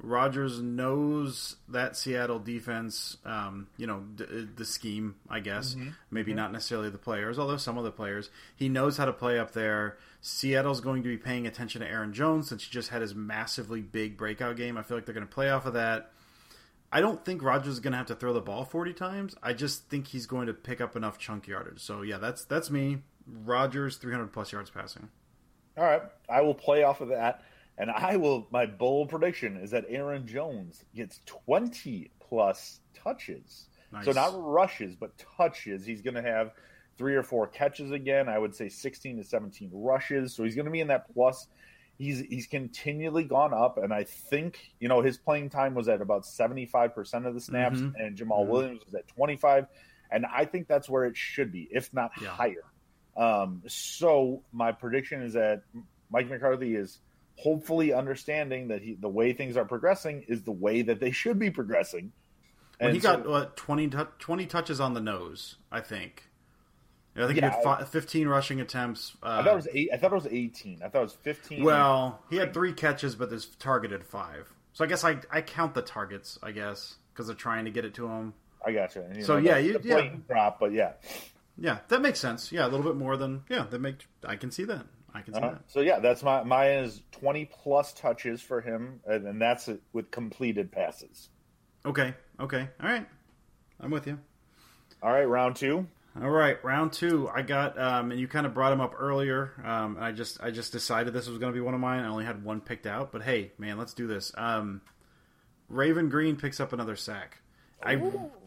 Rodgers 0.00 0.60
knows 0.60 1.56
that 1.70 1.96
Seattle 1.96 2.38
defense, 2.38 3.16
um, 3.24 3.66
you 3.76 3.86
know, 3.86 4.00
d- 4.14 4.46
the 4.54 4.64
scheme, 4.64 5.16
I 5.28 5.40
guess. 5.40 5.74
Maybe 6.10 6.34
not 6.34 6.52
necessarily 6.52 6.88
the 6.90 6.98
players, 6.98 7.36
although 7.38 7.56
some 7.56 7.78
of 7.78 7.84
the 7.84 7.90
players. 7.90 8.30
He 8.54 8.68
knows 8.68 8.96
how 8.96 9.06
to 9.06 9.12
play 9.12 9.40
up 9.40 9.52
there. 9.52 9.96
Seattle's 10.20 10.80
going 10.80 11.02
to 11.02 11.08
be 11.08 11.16
paying 11.16 11.48
attention 11.48 11.80
to 11.80 11.88
Aaron 11.88 12.12
Jones 12.12 12.48
since 12.48 12.62
he 12.62 12.70
just 12.70 12.90
had 12.90 13.02
his 13.02 13.14
massively 13.14 13.80
big 13.80 14.16
breakout 14.16 14.56
game. 14.56 14.76
I 14.76 14.82
feel 14.82 14.96
like 14.96 15.04
they're 15.06 15.14
going 15.14 15.26
to 15.26 15.34
play 15.34 15.50
off 15.50 15.66
of 15.66 15.72
that. 15.72 16.12
I 16.92 17.00
don't 17.00 17.24
think 17.24 17.42
Rodgers 17.42 17.74
is 17.74 17.80
going 17.80 17.92
to 17.92 17.98
have 17.98 18.06
to 18.06 18.14
throw 18.14 18.32
the 18.32 18.40
ball 18.40 18.64
40 18.64 18.92
times. 18.92 19.34
I 19.42 19.52
just 19.52 19.88
think 19.88 20.06
he's 20.06 20.26
going 20.26 20.46
to 20.46 20.54
pick 20.54 20.80
up 20.80 20.94
enough 20.94 21.18
chunk 21.18 21.48
yardage. 21.48 21.80
So, 21.80 22.02
yeah, 22.02 22.18
that's 22.18 22.44
that's 22.44 22.70
me. 22.70 22.98
Rodgers, 23.44 23.96
300 23.96 24.32
plus 24.32 24.52
yards 24.52 24.70
passing. 24.70 25.08
All 25.76 25.84
right, 25.84 26.02
I 26.28 26.40
will 26.40 26.54
play 26.54 26.82
off 26.82 27.00
of 27.00 27.08
that, 27.08 27.42
and 27.76 27.90
I 27.90 28.16
will. 28.16 28.48
My 28.50 28.66
bold 28.66 29.10
prediction 29.10 29.56
is 29.58 29.70
that 29.70 29.84
Aaron 29.88 30.26
Jones 30.26 30.84
gets 30.94 31.20
twenty 31.24 32.10
plus 32.18 32.80
touches. 32.94 33.68
Nice. 33.92 34.04
So 34.06 34.12
not 34.12 34.32
rushes, 34.34 34.96
but 34.96 35.12
touches. 35.36 35.86
He's 35.86 36.02
going 36.02 36.14
to 36.14 36.22
have 36.22 36.52
three 36.96 37.14
or 37.14 37.22
four 37.22 37.46
catches 37.46 37.92
again. 37.92 38.28
I 38.28 38.38
would 38.40 38.56
say 38.56 38.68
sixteen 38.68 39.16
to 39.18 39.24
seventeen 39.24 39.70
rushes. 39.72 40.34
So 40.34 40.42
he's 40.42 40.56
going 40.56 40.66
to 40.66 40.72
be 40.72 40.80
in 40.80 40.88
that 40.88 41.12
plus. 41.14 41.46
He's 41.96 42.20
he's 42.20 42.48
continually 42.48 43.22
gone 43.24 43.54
up, 43.54 43.78
and 43.78 43.92
I 43.94 44.02
think 44.02 44.72
you 44.80 44.88
know 44.88 45.00
his 45.00 45.16
playing 45.16 45.50
time 45.50 45.74
was 45.74 45.88
at 45.88 46.00
about 46.00 46.26
seventy 46.26 46.66
five 46.66 46.92
percent 46.92 47.24
of 47.24 47.34
the 47.34 47.40
snaps, 47.40 47.78
Mhm. 47.78 47.92
and 47.98 48.16
Jamaal 48.18 48.44
Mhm. 48.44 48.48
Williams 48.48 48.84
was 48.84 48.94
at 48.96 49.06
twenty 49.06 49.36
five, 49.36 49.68
and 50.10 50.26
I 50.26 50.44
think 50.44 50.66
that's 50.66 50.88
where 50.88 51.04
it 51.04 51.16
should 51.16 51.52
be, 51.52 51.68
if 51.70 51.92
not 51.94 52.10
Yeah. 52.20 52.28
higher. 52.30 52.64
Um, 53.18 53.62
so 53.66 54.42
my 54.52 54.72
prediction 54.72 55.22
is 55.22 55.32
that 55.34 55.62
Mike 56.10 56.30
McCarthy 56.30 56.74
is 56.76 56.98
hopefully 57.36 57.92
understanding 57.92 58.68
that 58.68 58.80
he, 58.82 58.94
the 58.94 59.08
way 59.08 59.32
things 59.32 59.56
are 59.56 59.64
progressing 59.64 60.24
is 60.28 60.42
the 60.42 60.52
way 60.52 60.82
that 60.82 61.00
they 61.00 61.10
should 61.10 61.38
be 61.38 61.50
progressing. 61.50 62.12
And 62.80 62.94
he 62.94 63.00
so- 63.00 63.16
got 63.16 63.28
what 63.28 63.56
20, 63.56 63.88
tou- 63.88 64.08
20 64.20 64.46
touches 64.46 64.80
on 64.80 64.94
the 64.94 65.00
nose, 65.00 65.56
I 65.70 65.80
think. 65.80 66.24
I 67.16 67.26
think 67.26 67.40
Yeah, 67.40 67.50
he 67.50 67.54
had 67.56 67.64
fi- 67.64 67.84
15 67.84 68.28
rushing 68.28 68.60
attempts. 68.60 69.16
Uh, 69.20 69.38
I 69.40 69.42
thought 69.44 69.52
it 69.52 69.56
was 69.56 69.68
eight. 69.74 69.88
I 69.92 69.96
thought 69.96 70.12
it 70.12 70.14
was 70.14 70.26
eighteen. 70.30 70.80
I 70.84 70.88
thought 70.88 71.00
it 71.00 71.02
was 71.02 71.14
fifteen. 71.14 71.64
well, 71.64 72.22
he 72.30 72.36
had 72.36 72.54
three 72.54 72.72
catches, 72.72 73.16
but 73.16 73.28
there's 73.28 73.46
targeted 73.56 74.04
five. 74.04 74.52
So 74.72 74.84
I 74.84 74.86
guess 74.86 75.02
I 75.02 75.18
I 75.28 75.40
count 75.40 75.74
the 75.74 75.82
targets. 75.82 76.38
I 76.44 76.52
guess 76.52 76.94
because 77.12 77.26
they're 77.26 77.34
trying 77.34 77.64
to 77.64 77.72
get 77.72 77.84
it 77.84 77.94
to 77.94 78.06
him. 78.06 78.34
I 78.64 78.70
got 78.70 78.94
you. 78.94 79.02
So, 79.24 79.34
know, 79.40 79.40
yeah, 79.50 79.58
you- 79.58 79.80
yeah. 79.82 80.10
drop, 80.28 80.60
but 80.60 80.70
yeah. 80.72 80.92
Yeah, 81.60 81.78
that 81.88 82.00
makes 82.02 82.20
sense. 82.20 82.52
Yeah, 82.52 82.66
a 82.66 82.68
little 82.68 82.86
bit 82.86 82.96
more 82.96 83.16
than 83.16 83.42
yeah. 83.48 83.64
That 83.68 83.80
make 83.80 84.06
I 84.24 84.36
can 84.36 84.50
see 84.50 84.64
that. 84.64 84.86
I 85.12 85.22
can 85.22 85.34
see 85.34 85.40
Uh-huh. 85.40 85.50
that. 85.52 85.62
So 85.70 85.80
yeah, 85.80 85.98
that's 85.98 86.22
my 86.22 86.42
mine 86.44 86.70
is 86.84 87.02
twenty 87.10 87.44
plus 87.46 87.92
touches 87.92 88.40
for 88.40 88.60
him, 88.60 89.00
and, 89.06 89.26
and 89.26 89.42
that's 89.42 89.66
it 89.68 89.80
with 89.92 90.10
completed 90.10 90.70
passes. 90.70 91.28
Okay, 91.84 92.14
okay, 92.38 92.68
all 92.82 92.88
right. 92.88 93.06
I'm 93.80 93.90
with 93.90 94.06
you. 94.06 94.18
All 95.02 95.12
right, 95.12 95.24
round 95.24 95.56
two. 95.56 95.86
All 96.20 96.30
right, 96.30 96.62
round 96.64 96.92
two. 96.92 97.30
I 97.32 97.42
got, 97.42 97.78
um, 97.78 98.10
and 98.10 98.18
you 98.20 98.26
kind 98.26 98.44
of 98.46 98.52
brought 98.52 98.72
him 98.72 98.80
up 98.80 98.94
earlier. 98.98 99.52
Um, 99.64 99.94
and 99.96 100.04
I 100.04 100.10
just, 100.10 100.42
I 100.42 100.50
just 100.50 100.72
decided 100.72 101.12
this 101.12 101.28
was 101.28 101.38
going 101.38 101.52
to 101.52 101.56
be 101.56 101.60
one 101.60 101.74
of 101.74 101.80
mine. 101.80 102.02
I 102.04 102.08
only 102.08 102.24
had 102.24 102.42
one 102.42 102.60
picked 102.60 102.86
out, 102.88 103.12
but 103.12 103.22
hey, 103.22 103.52
man, 103.56 103.78
let's 103.78 103.94
do 103.94 104.08
this. 104.08 104.32
Um, 104.36 104.80
Raven 105.68 106.08
Greene 106.08 106.34
picks 106.34 106.58
up 106.58 106.72
another 106.72 106.96
sack. 106.96 107.38
I, 107.82 108.00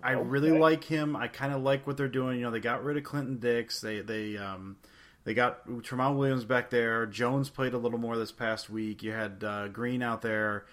I 0.04 0.12
really 0.12 0.52
okay. 0.52 0.60
like 0.60 0.84
him. 0.84 1.16
I 1.16 1.28
kind 1.28 1.54
of 1.54 1.62
like 1.62 1.88
what 1.88 1.98
they're 1.98 2.08
doing. 2.08 2.40
You 2.40 2.46
know, 2.46 2.52
they 2.52 2.60
got 2.60 2.84
rid 2.84 2.98
of 2.98 3.04
Clinton 3.04 3.38
Dix. 3.38 3.82
They, 3.82 4.02
they, 4.02 4.38
um, 4.38 4.78
they 5.24 5.34
got 5.34 5.68
Tramon 5.68 6.18
Williams 6.18 6.46
back 6.46 6.70
there. 6.70 7.06
Jones 7.06 7.50
played 7.50 7.74
a 7.74 7.78
little 7.78 8.00
more 8.00 8.18
this 8.18 8.32
past 8.32 8.70
week. 8.70 9.04
You 9.04 9.12
had 9.12 9.44
uh, 9.44 9.68
Greene 9.70 10.02
out 10.04 10.22
there. 10.22 10.66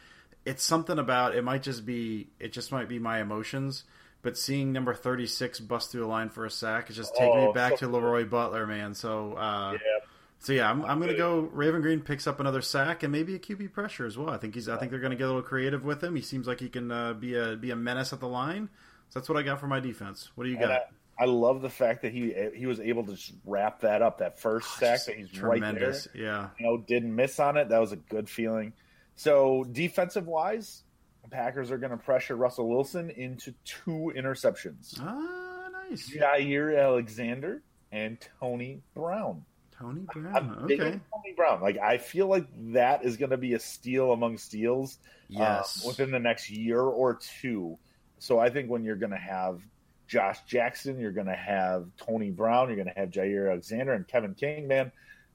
It's 0.45 0.65
something 0.65 0.99
about 0.99 1.35
it. 1.35 1.45
Might 1.45 1.63
just 1.63 1.85
be, 1.85 2.29
it 2.41 2.53
just 2.53 2.73
might 2.73 2.89
be 2.89 2.99
my 2.99 3.21
emotions. 3.21 3.85
But 4.21 4.37
seeing 4.37 4.73
number 4.73 4.95
thirty 4.95 5.27
six 5.27 5.61
bust 5.61 5.93
through 5.93 6.01
the 6.01 6.07
line 6.09 6.29
for 6.29 6.45
a 6.45 6.51
sack 6.51 6.91
is 6.91 6.97
just 6.97 7.15
taking 7.15 7.39
Oh, 7.39 7.47
me 7.47 7.53
back 7.53 7.79
so 7.79 7.87
to 7.87 7.93
Leroy 7.93 8.25
Butler, 8.25 8.67
man. 8.67 8.95
So, 8.95 9.35
uh, 9.35 9.73
Yeah. 9.75 9.98
So 10.41 10.53
yeah, 10.53 10.71
I'm, 10.71 10.85
I'm 10.85 10.99
going 10.99 11.11
to 11.11 11.17
go. 11.17 11.41
Raven 11.53 11.81
Greene 11.83 12.01
picks 12.01 12.27
up 12.27 12.39
another 12.41 12.63
sack 12.63 13.03
and 13.03 13.11
maybe 13.13 13.35
a 13.35 13.39
QB 13.39 13.73
pressure 13.73 14.07
as 14.07 14.17
well. 14.17 14.31
I 14.31 14.37
think 14.39 14.55
he's. 14.55 14.69
I 14.69 14.77
think 14.77 14.91
they're 14.91 15.01
going 15.01 15.11
to 15.11 15.17
get 15.17 15.25
a 15.25 15.27
little 15.27 15.43
creative 15.43 15.85
with 15.85 16.03
him. 16.03 16.15
He 16.15 16.23
seems 16.23 16.47
like 16.47 16.61
he 16.61 16.69
can 16.69 16.91
uh, 16.93 17.15
be 17.15 17.35
a 17.35 17.57
be 17.57 17.71
a 17.73 17.77
menace 17.77 18.13
at 18.13 18.21
the 18.21 18.29
line. 18.29 18.69
So 19.11 19.19
that's 19.19 19.29
what 19.29 19.37
I 19.39 19.43
got 19.43 19.59
for 19.59 19.67
my 19.67 19.81
defense. 19.81 20.31
What 20.37 20.45
do 20.45 20.51
you 20.51 20.57
And 20.57 20.67
got? 20.67 20.83
I, 21.19 21.25
I 21.25 21.27
love 21.27 21.61
the 21.63 21.71
fact 21.71 22.03
that 22.03 22.13
he 22.13 22.33
he 22.55 22.67
was 22.67 22.79
able 22.79 23.05
to 23.07 23.13
just 23.15 23.33
wrap 23.45 23.81
that 23.81 24.01
up. 24.01 24.19
That 24.19 24.39
first 24.39 24.79
sack 24.79 25.05
that 25.07 25.17
he's 25.17 25.27
right 25.41 25.61
there. 25.61 25.71
Tremendous. 25.73 26.09
Yeah. 26.15 26.51
you 26.61 26.67
know, 26.67 26.79
didn't 26.79 27.15
miss 27.15 27.41
on 27.41 27.57
it. 27.57 27.71
That 27.71 27.81
was 27.81 27.91
a 27.93 27.97
good 27.97 28.29
feeling. 28.31 28.73
So 29.17 29.65
defensive 29.73 30.29
wise, 30.29 30.85
the 31.25 31.31
Packers 31.31 31.73
are 31.73 31.79
going 31.79 31.91
to 31.91 31.97
pressure 31.97 32.37
Russell 32.37 32.69
Wilson 32.69 33.11
into 33.11 33.53
two 33.65 34.13
interceptions. 34.17 34.97
Ah, 35.01 35.69
nice. 35.89 36.09
Jaire 36.09 36.81
Alexander 36.81 37.63
and 37.91 38.19
Tony 38.39 38.83
Brown. 38.95 39.45
Tony 39.79 40.07
Brown. 40.13 40.35
I'm 40.61 40.67
big 40.67 40.81
Okay. 40.81 40.91
Tony 40.91 41.35
Brown. 41.37 41.61
Like 41.61 41.79
I 41.79 41.99
feel 41.99 42.27
like 42.27 42.47
that 42.73 43.05
is 43.05 43.17
going 43.17 43.31
to 43.31 43.37
be 43.37 43.55
a 43.55 43.59
steal 43.61 44.13
among 44.13 44.39
steals 44.39 44.99
uh, 45.35 45.39
Yes. 45.39 45.85
within 45.87 46.11
the 46.11 46.19
next 46.19 46.51
year 46.51 46.81
or 46.81 47.15
two. 47.41 47.79
So 48.19 48.39
I 48.39 48.51
think 48.51 48.69
when 48.71 48.85
you're 48.85 48.97
going 48.97 49.13
to 49.13 49.17
have 49.17 49.61
Josh 50.09 50.43
Jackson, 50.47 50.99
you're 50.99 51.13
going 51.13 51.27
to 51.27 51.37
have 51.37 51.87
Tony 51.99 52.31
Brown, 52.31 52.69
you're 52.69 52.77
going 52.83 52.93
to 52.93 52.99
have 53.01 53.11
Jaire 53.11 53.51
Alexander 53.51 53.93
and 53.93 54.09
Kevin 54.09 54.35
King. 54.35 54.67
Man, 54.67 54.91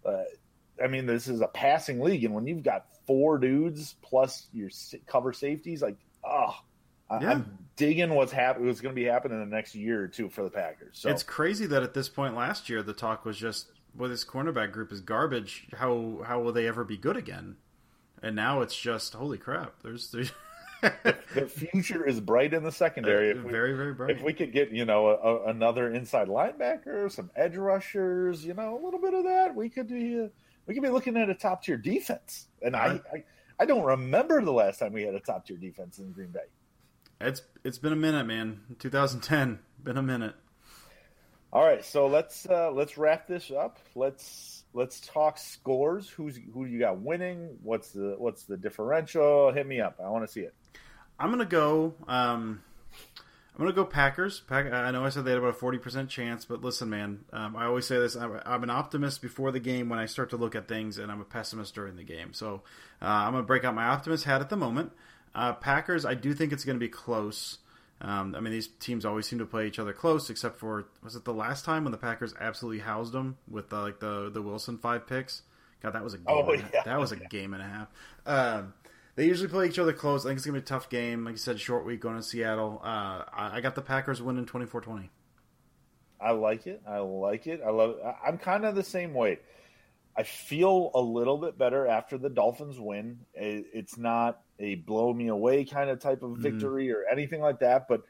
uh, 0.06 0.24
I 0.84 0.88
mean, 0.88 1.06
this 1.06 1.28
is 1.28 1.42
a 1.42 1.48
passing 1.48 2.00
league, 2.02 2.24
and 2.26 2.34
when 2.34 2.48
you've 2.48 2.64
got 2.64 2.88
four 3.06 3.38
dudes 3.38 3.96
plus 4.02 4.48
your 4.52 4.70
cover 5.06 5.32
safeties, 5.32 5.82
like, 5.82 5.96
oh, 6.24 6.56
Yeah. 7.22 7.32
I'm 7.32 7.58
digging 7.76 8.16
what's 8.16 8.32
happening. 8.32 8.68
What's 8.68 8.82
going 8.82 8.96
to 8.96 9.00
be 9.00 9.06
happening 9.08 9.42
in 9.42 9.48
the 9.50 9.56
next 9.56 9.76
year 9.76 10.02
or 10.04 10.08
two 10.08 10.30
for 10.30 10.44
the 10.44 10.50
Packers. 10.50 10.98
So 11.00 11.10
It's 11.10 11.22
crazy 11.24 11.68
that 11.68 11.84
at 11.84 11.94
this 11.94 12.10
point 12.10 12.36
last 12.36 12.70
year 12.70 12.82
the 12.82 12.94
talk 12.94 13.24
was 13.26 13.38
just 13.38 13.68
well 13.96 14.10
this 14.10 14.26
cornerback 14.26 14.72
group 14.72 14.92
is 14.92 15.02
garbage. 15.02 15.68
How 15.76 16.22
how 16.26 16.42
will 16.42 16.54
they 16.54 16.68
ever 16.68 16.84
be 16.84 16.98
good 16.98 17.18
again? 17.18 17.58
And 18.22 18.36
now 18.36 18.62
it's 18.62 18.76
just 18.76 19.14
holy 19.14 19.38
crap. 19.38 19.82
There's 19.84 20.12
there's 20.12 20.32
the 20.82 21.48
future 21.48 22.06
is 22.06 22.20
bright 22.20 22.54
in 22.54 22.64
the 22.64 22.72
secondary. 22.72 23.30
If 23.30 23.44
we, 23.44 23.52
very 23.52 23.74
very 23.74 23.94
bright. 23.94 24.12
if 24.12 24.22
we 24.22 24.34
could 24.34 24.52
get 24.52 24.72
you 24.72 24.86
know 24.86 25.08
a, 25.08 25.50
another 25.50 25.92
inside 25.92 26.28
linebacker, 26.28 27.12
some 27.12 27.30
edge 27.36 27.56
rushers, 27.56 28.46
you 28.46 28.54
know, 28.54 28.78
a 28.78 28.82
little 28.84 29.00
bit 29.00 29.14
of 29.14 29.24
that, 29.24 29.56
we 29.56 29.70
could 29.70 29.88
be 29.88 30.22
uh, 30.22 30.28
we 30.66 30.74
could 30.74 30.84
be 30.84 30.90
looking 30.90 31.18
at 31.18 31.30
a 31.30 31.36
top 31.36 31.64
tier 31.64 31.78
defense. 31.78 32.48
And 32.62 32.76
I, 32.76 33.00
I 33.14 33.24
I 33.60 33.66
don't 33.66 33.84
remember 33.84 34.42
the 34.42 34.52
last 34.52 34.80
time 34.80 34.94
we 34.94 35.04
had 35.04 35.16
a 35.16 35.20
top 35.20 35.46
tier 35.46 35.58
defense 35.58 36.00
in 36.00 36.12
Green 36.12 36.32
Bay. 36.32 36.40
It's 37.22 37.42
it's 37.64 37.78
been 37.78 37.94
a 37.94 37.98
minute, 37.98 38.26
man. 38.26 38.62
2010, 38.80 39.60
been 39.82 39.98
a 39.98 40.04
minute. 40.04 40.36
All 41.54 41.64
right, 41.64 41.86
so 41.86 42.08
let's 42.08 42.48
uh, 42.50 42.72
let's 42.72 42.98
wrap 42.98 43.28
this 43.28 43.52
up. 43.52 43.78
Let's 43.94 44.64
let's 44.74 45.00
talk 45.02 45.38
scores. 45.38 46.10
Who's 46.10 46.40
who 46.52 46.66
do 46.66 46.72
you 46.72 46.80
got 46.80 46.98
winning? 46.98 47.60
What's 47.62 47.92
the 47.92 48.16
what's 48.18 48.46
the 48.46 48.58
differential? 48.58 49.52
Hit 49.52 49.68
me 49.68 49.80
up. 49.80 50.00
I 50.04 50.10
want 50.10 50.26
to 50.26 50.32
see 50.32 50.40
it. 50.40 50.56
I'm 51.20 51.30
gonna 51.30 51.46
go. 51.46 51.94
Um, 52.08 52.64
I'm 53.54 53.60
gonna 53.60 53.72
go 53.72 53.86
Packers. 53.86 54.40
Pack, 54.40 54.74
I 54.74 54.90
know 54.90 55.06
I 55.06 55.10
said 55.10 55.26
they 55.26 55.30
had 55.30 55.38
about 55.38 55.52
a 55.52 55.54
forty 55.54 55.78
percent 55.78 56.10
chance, 56.10 56.44
but 56.44 56.62
listen, 56.62 56.90
man, 56.90 57.20
um, 57.32 57.56
I 57.56 57.66
always 57.66 57.86
say 57.86 58.00
this: 58.00 58.16
I'm, 58.16 58.42
I'm, 58.48 58.64
an 58.64 58.72
optimist 58.72 59.22
before 59.22 59.52
the 59.52 59.60
game 59.60 59.90
when 59.90 60.00
I 60.00 60.08
start 60.08 60.32
to 60.32 60.38
look 60.38 60.56
at 60.56 60.68
things, 60.68 60.98
and 60.98 61.12
I'm 61.12 61.22
a 61.22 61.26
pessimist 61.26 61.76
during 61.76 61.98
the 61.98 62.04
game. 62.04 62.34
So 62.34 62.64
uh, 63.00 63.06
I'm 63.06 63.34
gonna 63.34 63.44
break 63.44 63.64
out 63.64 63.76
my 63.76 63.86
optimist 63.86 64.24
hat 64.24 64.42
at 64.42 64.50
the 64.50 64.58
moment. 64.58 64.92
Uh, 65.36 65.54
Packers, 65.54 66.04
I 66.04 66.16
do 66.16 66.34
think 66.34 66.52
it's 66.52 66.66
gonna 66.66 66.80
be 66.80 66.90
close. 66.90 67.60
Um, 68.02 68.36
I 68.36 68.42
mean, 68.42 68.52
these 68.52 68.68
teams 68.68 69.06
always 69.06 69.28
seem 69.28 69.40
to 69.40 69.46
play 69.46 69.68
each 69.68 69.80
other 69.80 69.94
close, 69.94 70.30
except 70.30 70.58
for 70.58 70.88
was 71.04 71.16
it 71.16 71.24
the 71.24 71.34
last 71.34 71.64
time 71.64 71.86
when 71.86 71.92
the 71.92 71.98
Packers 71.98 72.34
absolutely 72.40 72.82
housed 72.82 73.14
them 73.14 73.38
with 73.50 73.70
the, 73.70 73.80
like 73.80 74.00
the 74.00 74.30
the 74.30 74.42
Wilson 74.42 74.78
five 74.78 75.08
picks? 75.08 75.44
God, 75.82 75.94
that 75.94 76.04
was 76.04 76.14
a 76.14 76.18
game 76.18 76.26
oh, 76.28 76.54
yeah. 76.54 76.84
that 76.86 77.00
was 77.00 77.12
a 77.12 77.18
game 77.18 77.54
and 77.54 77.62
a 77.62 77.66
half. 77.66 77.88
Um, 78.26 78.74
they 79.16 79.26
usually 79.26 79.50
play 79.50 79.68
each 79.68 79.80
other 79.80 79.94
close. 79.94 80.26
I 80.26 80.30
think 80.30 80.38
it's 80.38 80.46
gonna 80.46 80.60
be 80.60 80.64
a 80.64 80.66
tough 80.66 80.90
game. 80.90 81.26
Like 81.26 81.34
you 81.34 81.38
said, 81.38 81.60
short 81.60 81.86
week 81.86 82.00
going 82.00 82.16
to 82.16 82.24
Seattle. 82.24 82.82
Uh, 82.84 83.24
I, 83.32 83.52
I, 83.54 83.62
got 83.62 83.76
the 83.76 83.82
Packers 83.82 84.22
winning 84.22 84.46
24-20. 84.46 85.10
I 86.20 86.32
like 86.32 86.68
it. 86.68 86.82
I 86.88 87.00
like 87.00 87.48
it. 87.48 87.62
I 87.66 87.70
love 87.70 87.92
it. 87.92 88.16
I'm 88.26 88.38
kind 88.38 88.66
of 88.66 88.76
the 88.76 88.84
same 88.84 89.14
way. 89.14 89.40
I 90.16 90.24
feel 90.24 90.92
a 90.94 91.02
little 91.02 91.38
bit 91.38 91.58
better 91.58 91.88
after 91.88 92.18
the 92.18 92.30
Dolphins 92.30 92.80
win. 92.80 93.20
It's 93.34 93.98
not 93.98 94.42
a 94.60 94.76
blow 94.76 95.14
me 95.14 95.28
away 95.28 95.66
kind 95.66 95.90
of 95.90 96.00
type 96.00 96.22
of 96.22 96.32
mm-hmm. 96.32 96.42
victory 96.42 96.88
mm. 96.88 96.94
or 96.94 97.06
anything 97.12 97.42
like 97.42 97.60
that, 97.60 97.88
but 97.88 98.04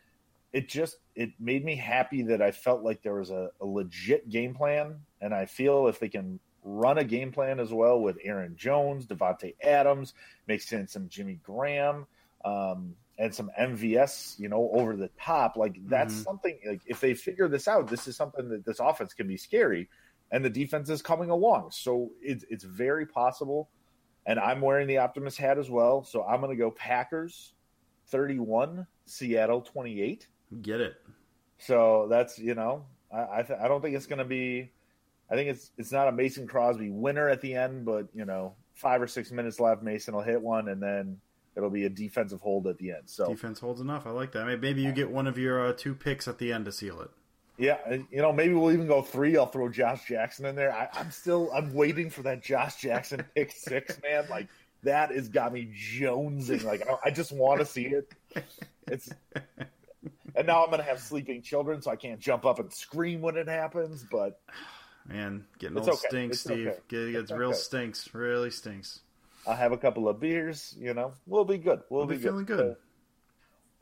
it 0.52 0.70
just 0.70 0.98
it 1.16 1.32
made 1.40 1.66
me 1.66 1.76
happy 1.76 2.24
that 2.24 2.42
I 2.42 2.52
felt 2.52 2.84
like 2.84 3.02
there 3.02 3.16
was 3.16 3.32
a, 3.32 3.50
a 3.60 3.66
legit 3.66 4.30
game 4.30 4.54
plan, 4.54 5.00
and 5.22 5.34
I 5.34 5.46
feel 5.46 5.88
if 5.88 6.00
they 6.00 6.10
can 6.10 6.40
run 6.64 6.98
a 6.98 7.04
game 7.04 7.32
plan 7.32 7.60
as 7.60 7.74
well 7.74 8.00
with 8.00 8.18
Aaron 8.24 8.56
Jones, 8.56 9.06
Davante 9.08 9.56
Adams, 9.62 10.14
makes 10.48 10.72
in 10.72 10.88
some 10.88 11.10
Jimmy 11.10 11.40
Graham, 11.44 12.06
um, 12.46 12.96
and 13.18 13.34
some 13.34 13.50
MVS, 13.60 14.40
you 14.40 14.50
know, 14.50 14.70
over 14.74 14.96
the 14.96 15.10
top. 15.20 15.58
Like 15.58 15.76
that's 15.88 16.14
mm-hmm. 16.14 16.24
something. 16.24 16.60
Like 16.66 16.82
if 16.86 17.00
they 17.00 17.14
figure 17.16 17.48
this 17.48 17.68
out, 17.68 17.88
this 17.88 18.08
is 18.08 18.16
something 18.16 18.50
that 18.50 18.66
this 18.66 18.80
offense 18.80 19.14
can 19.14 19.28
be 19.28 19.38
scary, 19.38 19.90
and 20.32 20.44
the 20.44 20.50
defense 20.50 20.90
is 20.90 21.02
coming 21.02 21.30
along. 21.30 21.72
So 21.72 22.12
it's 22.22 22.46
it's 22.50 22.64
very 22.64 23.06
possible. 23.06 23.70
And 24.26 24.40
I'm 24.40 24.62
wearing 24.62 24.88
the 24.88 25.00
optimist 25.00 25.38
hat 25.38 25.58
as 25.58 25.70
well. 25.70 26.04
So 26.04 26.24
I'm 26.24 26.40
going 26.40 26.56
to 26.56 26.62
go 26.62 26.72
Packers 26.72 27.52
31, 28.08 28.88
Seattle 29.06 29.62
28. 29.62 30.28
Get 30.62 30.80
it. 30.80 30.96
So 31.58 32.08
that's 32.10 32.40
you 32.40 32.56
know 32.56 32.86
I 33.14 33.40
I, 33.40 33.42
th- 33.44 33.60
I 33.60 33.68
don't 33.68 33.82
think 33.82 33.96
it's 33.96 34.08
going 34.08 34.20
to 34.20 34.26
be 34.26 34.72
I 35.30 35.36
think 35.36 35.50
it's 35.50 35.72
it's 35.78 35.92
not 35.92 36.08
a 36.08 36.12
Mason 36.12 36.48
Crosby 36.48 36.90
winner 36.90 37.28
at 37.28 37.42
the 37.42 37.56
end, 37.56 37.86
but 37.86 38.08
you 38.14 38.26
know, 38.26 38.54
five 38.76 39.02
or 39.02 39.08
six 39.08 39.32
minutes 39.32 39.60
left, 39.60 39.82
Mason 39.82 40.14
will 40.14 40.22
hit 40.22 40.42
one, 40.42 40.68
and 40.68 40.82
then 40.82 41.18
it'll 41.56 41.70
be 41.70 41.86
a 41.86 41.90
defensive 41.90 42.42
hold 42.42 42.68
at 42.68 42.78
the 42.78 42.92
end. 42.92 43.04
So 43.06 43.28
defense 43.28 43.60
holds 43.60 43.82
enough. 43.82 44.06
I 44.06 44.12
like 44.12 44.32
that. 44.34 44.46
Maybe 44.60 44.82
you 44.82 44.92
get 44.92 45.10
one 45.10 45.28
of 45.28 45.38
your 45.38 45.66
uh, 45.66 45.74
two 45.74 45.96
picks 45.96 46.28
at 46.28 46.38
the 46.38 46.52
end 46.52 46.66
to 46.66 46.72
seal 46.72 47.02
it. 47.02 47.10
Yeah, 47.58 47.78
you 48.12 48.22
know, 48.22 48.34
maybe 48.34 48.54
we'll 48.54 48.72
even 48.72 48.88
go 48.88 49.02
three. 49.02 49.38
I'll 49.38 49.46
throw 49.46 49.70
Josh 49.70 50.06
Jackson 50.08 50.46
in 50.46 50.56
there. 50.56 50.74
I, 50.74 50.88
am 51.00 51.12
still 51.12 51.52
I'm 51.54 51.74
waiting 51.74 52.10
for 52.10 52.24
that 52.24 52.42
Josh 52.42 52.78
Jackson 52.78 53.24
pick 53.36 53.52
six, 53.52 54.00
man. 54.02 54.26
Like 54.30 54.48
that 54.82 55.12
has 55.12 55.30
got 55.30 55.54
me 55.54 55.72
jonesing. 55.72 56.64
Like 56.64 56.88
I, 56.90 57.10
I 57.10 57.12
just 57.12 57.32
want 57.32 57.60
to 57.60 57.66
see 57.66 57.86
it. 57.86 58.12
It's 58.88 59.10
and 60.36 60.48
now 60.48 60.64
I'm 60.64 60.72
gonna 60.72 60.84
have 60.84 61.00
sleeping 61.00 61.42
children, 61.42 61.82
so 61.82 61.92
I 61.92 61.96
can't 61.96 62.20
jump 62.20 62.46
up 62.46 62.60
and 62.60 62.74
scream 62.74 63.22
when 63.22 63.38
it 63.38 63.48
happens. 63.48 64.06
But 64.10 64.40
Man, 65.06 65.46
getting 65.60 65.78
it's 65.78 65.88
old 65.88 65.98
okay. 65.98 66.08
stinks, 66.10 66.38
it's 66.38 66.44
Steve. 66.44 66.68
Okay. 66.68 66.80
Get, 66.88 67.22
it's, 67.22 67.32
real 67.32 67.50
okay. 67.50 67.58
stinks. 67.58 68.14
Really 68.14 68.52
stinks. 68.52 69.02
I'll 69.46 69.56
have 69.56 69.74
a 69.74 69.78
couple 69.78 70.08
of 70.08 70.20
beers. 70.20 70.76
You 70.80 70.94
know, 70.94 71.14
we'll 71.28 71.46
be 71.46 71.58
good. 71.58 71.82
We'll, 71.90 72.08
we'll 72.08 72.18
be, 72.18 72.24
feeling 72.24 72.46
good. 72.46 72.58
good. 72.58 72.76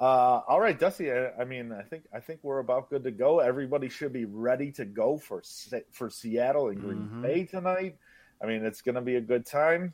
Uh, 0.02 0.42
all 0.48 0.60
right, 0.60 0.80
Dusty. 0.80 1.12
I, 1.12 1.30
I, 1.40 1.46
mean, 1.46 1.72
I 1.72 1.84
think 1.84 2.06
I 2.12 2.20
think 2.20 2.40
we're 2.42 2.58
about 2.58 2.90
good 2.90 3.04
to 3.04 3.12
go. 3.12 3.40
Everybody 3.40 3.88
should 3.88 4.12
be 4.12 4.26
ready 4.26 4.72
to 4.72 4.84
go 4.84 5.20
for 5.20 5.44
for 5.92 6.10
Seattle 6.10 6.70
and 6.70 6.82
Green 6.82 7.04
mm-hmm. 7.04 7.22
Bay 7.22 7.44
tonight. 7.44 7.98
I 8.42 8.48
mean, 8.48 8.66
it's 8.66 8.82
going 8.82 8.96
to 8.96 9.02
be 9.02 9.18
a 9.18 9.22
good 9.22 9.46
time. 9.46 9.94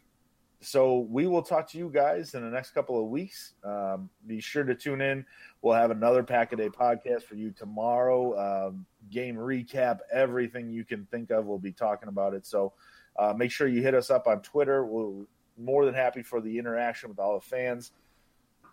So 0.61 0.99
we 0.99 1.27
will 1.27 1.41
talk 1.41 1.69
to 1.71 1.77
you 1.77 1.89
guys 1.93 2.33
in 2.35 2.41
the 2.41 2.49
next 2.49 2.71
couple 2.71 2.99
of 2.99 3.09
weeks. 3.09 3.53
Um, 3.65 4.09
be 4.25 4.39
sure 4.39 4.63
to 4.63 4.73
tune 4.73 5.01
in. 5.01 5.25
We'll 5.61 5.75
have 5.75 5.91
another 5.91 6.23
Pack 6.23 6.53
a 6.53 6.55
Day 6.55 6.69
podcast 6.69 7.23
for 7.23 7.35
you 7.35 7.51
tomorrow. 7.51 8.69
Um, 8.69 8.85
game 9.11 9.35
recap, 9.35 9.99
everything 10.11 10.69
you 10.69 10.85
can 10.85 11.05
think 11.11 11.31
of. 11.31 11.45
We'll 11.45 11.59
be 11.59 11.73
talking 11.73 12.07
about 12.07 12.33
it. 12.33 12.45
So 12.45 12.73
uh, 13.19 13.33
make 13.35 13.51
sure 13.51 13.67
you 13.67 13.81
hit 13.81 13.93
us 13.93 14.09
up 14.09 14.25
on 14.25 14.41
Twitter. 14.41 14.85
We're 14.85 15.25
more 15.57 15.85
than 15.85 15.93
happy 15.93 16.23
for 16.23 16.39
the 16.39 16.57
interaction 16.57 17.09
with 17.09 17.19
all 17.19 17.37
the 17.37 17.45
fans. 17.45 17.91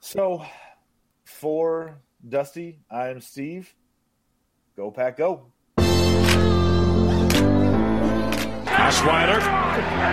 So 0.00 0.44
for 1.24 1.98
Dusty, 2.26 2.80
I 2.90 3.08
am 3.08 3.20
Steve. 3.20 3.74
Go 4.76 4.90
Pack 4.90 5.16
Go. 5.18 5.46
Osweiler 8.84 9.40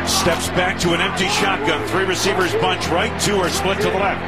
steps 0.08 0.48
back 0.56 0.80
to 0.80 0.94
an 0.94 1.02
empty 1.02 1.28
shotgun. 1.28 1.86
Three 1.90 2.06
receivers 2.06 2.54
bunch 2.56 2.88
right, 2.88 3.12
two 3.20 3.36
are 3.38 3.50
split 3.50 3.78
to 3.82 3.90
the 3.90 4.00
left. 4.00 4.22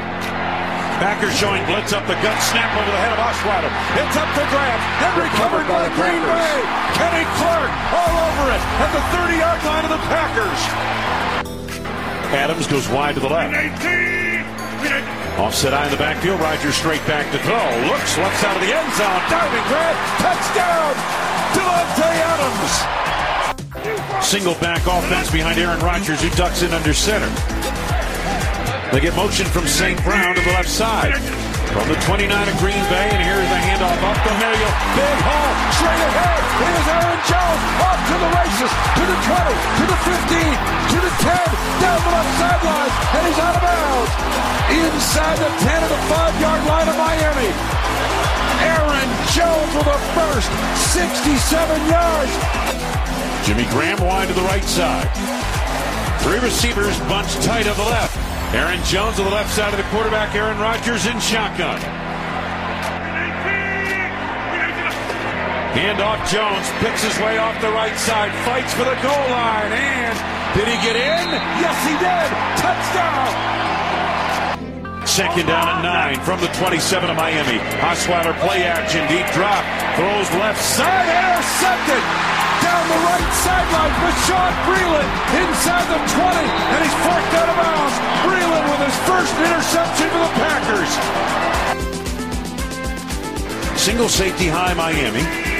Packers 0.99 1.35
showing 1.37 1.65
blitz 1.65 1.91
up 1.91 2.05
the 2.07 2.13
gut, 2.21 2.37
snap 2.43 2.69
over 2.77 2.91
the 2.91 3.01
head 3.01 3.11
of 3.11 3.19
Osweiler. 3.19 3.71
It's 3.97 4.15
up 4.15 4.29
for 4.35 4.45
grabs 4.51 4.83
and 5.03 5.13
recovered 5.19 5.67
by 5.67 5.87
Green 5.95 6.21
Bay. 6.21 6.59
Kenny 6.95 7.25
Clark 7.39 7.71
all 7.91 8.15
over 8.29 8.45
it 8.51 8.63
at 8.83 8.91
the 8.93 9.03
30-yard 9.11 9.59
line 9.65 9.83
of 9.85 9.91
the 9.91 10.01
Packers. 10.07 10.61
Adams 12.33 12.67
goes 12.67 12.87
wide 12.89 13.15
to 13.15 13.21
the 13.21 13.29
left. 13.29 14.22
Offset 15.37 15.73
eye 15.73 15.85
in 15.85 15.91
the 15.91 15.97
backfield. 15.97 16.39
Rodgers 16.39 16.75
straight 16.75 17.01
back 17.09 17.25
to 17.33 17.39
throw. 17.41 17.65
Looks 17.89 18.17
left 18.17 18.37
side 18.39 18.55
of 18.55 18.61
the 18.61 18.69
end 18.69 18.91
zone. 18.93 19.21
Diving 19.33 19.65
grab. 19.65 19.95
Touchdown. 20.21 20.93
Davante 21.57 22.09
Adams. 22.31 22.73
Single 24.21 24.55
back 24.61 24.85
offense 24.85 25.29
behind 25.31 25.59
Aaron 25.59 25.79
Rodgers, 25.81 26.21
who 26.21 26.29
ducks 26.37 26.61
in 26.61 26.71
under 26.71 26.93
center. 26.93 27.29
They 28.93 29.01
get 29.01 29.15
motion 29.15 29.45
from 29.49 29.65
St. 29.65 29.97
Brown 30.03 30.35
to 30.35 30.41
the 30.41 30.53
left 30.53 30.69
side. 30.69 31.17
From 31.73 31.89
the 31.89 31.97
29 32.05 32.29
of 32.29 32.57
Green 32.61 32.83
Bay, 32.93 33.09
and 33.09 33.25
here's 33.25 33.49
a 33.49 33.59
handoff 33.65 33.97
up 34.05 34.17
the 34.21 34.33
middle. 34.37 34.69
Big 34.93 35.17
hole, 35.25 35.53
straight 35.73 36.03
ahead. 36.13 36.41
Here's 36.61 36.87
Aaron 36.93 37.21
Jones 37.25 37.63
off 37.81 37.99
to 38.05 38.15
the 38.21 38.29
races, 38.37 38.69
to 38.69 39.03
the 39.09 39.17
20, 39.17 39.49
to 39.81 39.85
the 39.89 39.97
15, 39.97 40.53
to 40.93 40.97
the 41.01 41.13
10, 41.25 41.42
Inside 44.93 45.37
the 45.41 45.51
10 45.65 45.83
of 45.83 45.89
the 45.89 46.01
5-yard 46.13 46.61
line 46.69 46.87
of 46.87 46.97
Miami. 46.97 47.49
Aaron 48.61 49.09
Jones 49.33 49.71
with 49.73 49.89
a 49.89 49.99
first 50.13 50.49
67 50.93 51.89
yards. 51.89 52.33
Jimmy 53.45 53.65
Graham 53.73 53.99
wide 54.05 54.27
to 54.27 54.33
the 54.33 54.45
right 54.47 54.63
side. 54.63 55.09
Three 56.21 56.39
receivers 56.39 56.97
bunched 57.09 57.41
tight 57.41 57.67
on 57.67 57.75
the 57.75 57.89
left. 57.89 58.15
Aaron 58.53 58.81
Jones 58.85 59.19
on 59.19 59.25
the 59.25 59.31
left 59.31 59.51
side 59.51 59.73
of 59.73 59.77
the 59.77 59.89
quarterback. 59.89 60.35
Aaron 60.35 60.59
Rodgers 60.59 61.05
in 61.05 61.19
shotgun. 61.19 61.81
Handoff 65.73 66.21
Jones 66.29 66.69
picks 66.85 67.03
his 67.03 67.17
way 67.17 67.39
off 67.39 67.59
the 67.59 67.71
right 67.71 67.97
side, 67.97 68.31
fights 68.45 68.73
for 68.75 68.85
the 68.85 68.93
goal 69.01 69.25
line, 69.33 69.73
and 69.73 70.15
did 70.53 70.67
he 70.67 70.77
get 70.85 70.95
in? 70.95 71.25
Yes, 71.57 71.77
he 71.81 71.97
did. 71.97 72.29
Touchdown. 72.61 73.62
Second 75.13 75.45
down 75.45 75.69
and 75.69 75.83
nine 75.85 76.17
from 76.25 76.41
the 76.41 76.49
27 76.57 77.11
of 77.11 77.15
Miami. 77.15 77.61
Osweiler 77.85 78.33
play 78.41 78.65
action, 78.65 79.05
deep 79.05 79.29
drop, 79.29 79.61
throws 79.93 80.25
left 80.41 80.57
side, 80.57 81.05
intercepted 81.05 82.01
down 82.65 82.81
the 82.89 82.97
right 83.05 83.29
sideline. 83.45 83.93
Bashaud 84.01 84.53
Breeland 84.65 85.05
inside 85.37 85.85
the 85.85 86.01
20, 86.17 86.49
and 86.49 86.81
he's 86.81 86.97
forked 87.05 87.29
out 87.37 87.45
of 87.45 87.61
bounds. 87.61 87.93
Breeland 88.25 88.65
with 88.73 88.89
his 88.89 88.97
first 89.05 89.37
interception 89.37 90.09
for 90.09 90.17
the 90.17 90.33
Packers. 90.41 90.89
Single 93.79 94.09
safety 94.09 94.47
high 94.47 94.73
Miami. 94.73 95.52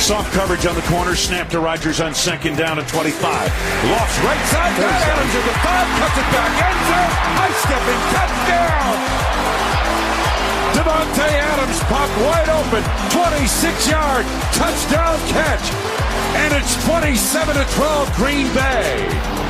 Soft 0.00 0.32
coverage 0.32 0.64
on 0.64 0.74
the 0.74 0.86
corner. 0.88 1.14
Snap 1.14 1.48
to 1.50 1.60
Rodgers 1.60 2.00
on 2.00 2.14
second 2.14 2.56
down 2.56 2.78
at 2.78 2.88
25. 2.88 3.20
Lofts 3.20 4.18
right 4.24 4.44
side. 4.48 4.72
Got 4.80 4.96
Adams 4.96 5.34
at 5.36 5.44
the 5.44 5.56
five. 5.60 5.88
Cuts 6.00 6.18
it 6.18 6.28
back. 6.32 6.50
End 6.56 6.80
zone. 6.88 7.12
High 7.36 7.54
stepping. 7.60 8.00
Touchdown. 8.16 8.96
Davante 10.74 11.28
Adams 11.52 11.78
popped 11.84 12.16
wide 12.24 12.48
open. 12.48 12.82
26 13.12 13.90
yard 13.90 14.24
touchdown 14.56 15.18
catch 15.28 16.00
and 16.40 16.54
it's 16.54 16.82
27 16.86 17.56
to 17.56 17.64
12 17.74 18.16
Green 18.16 18.46
Bay. 18.54 19.49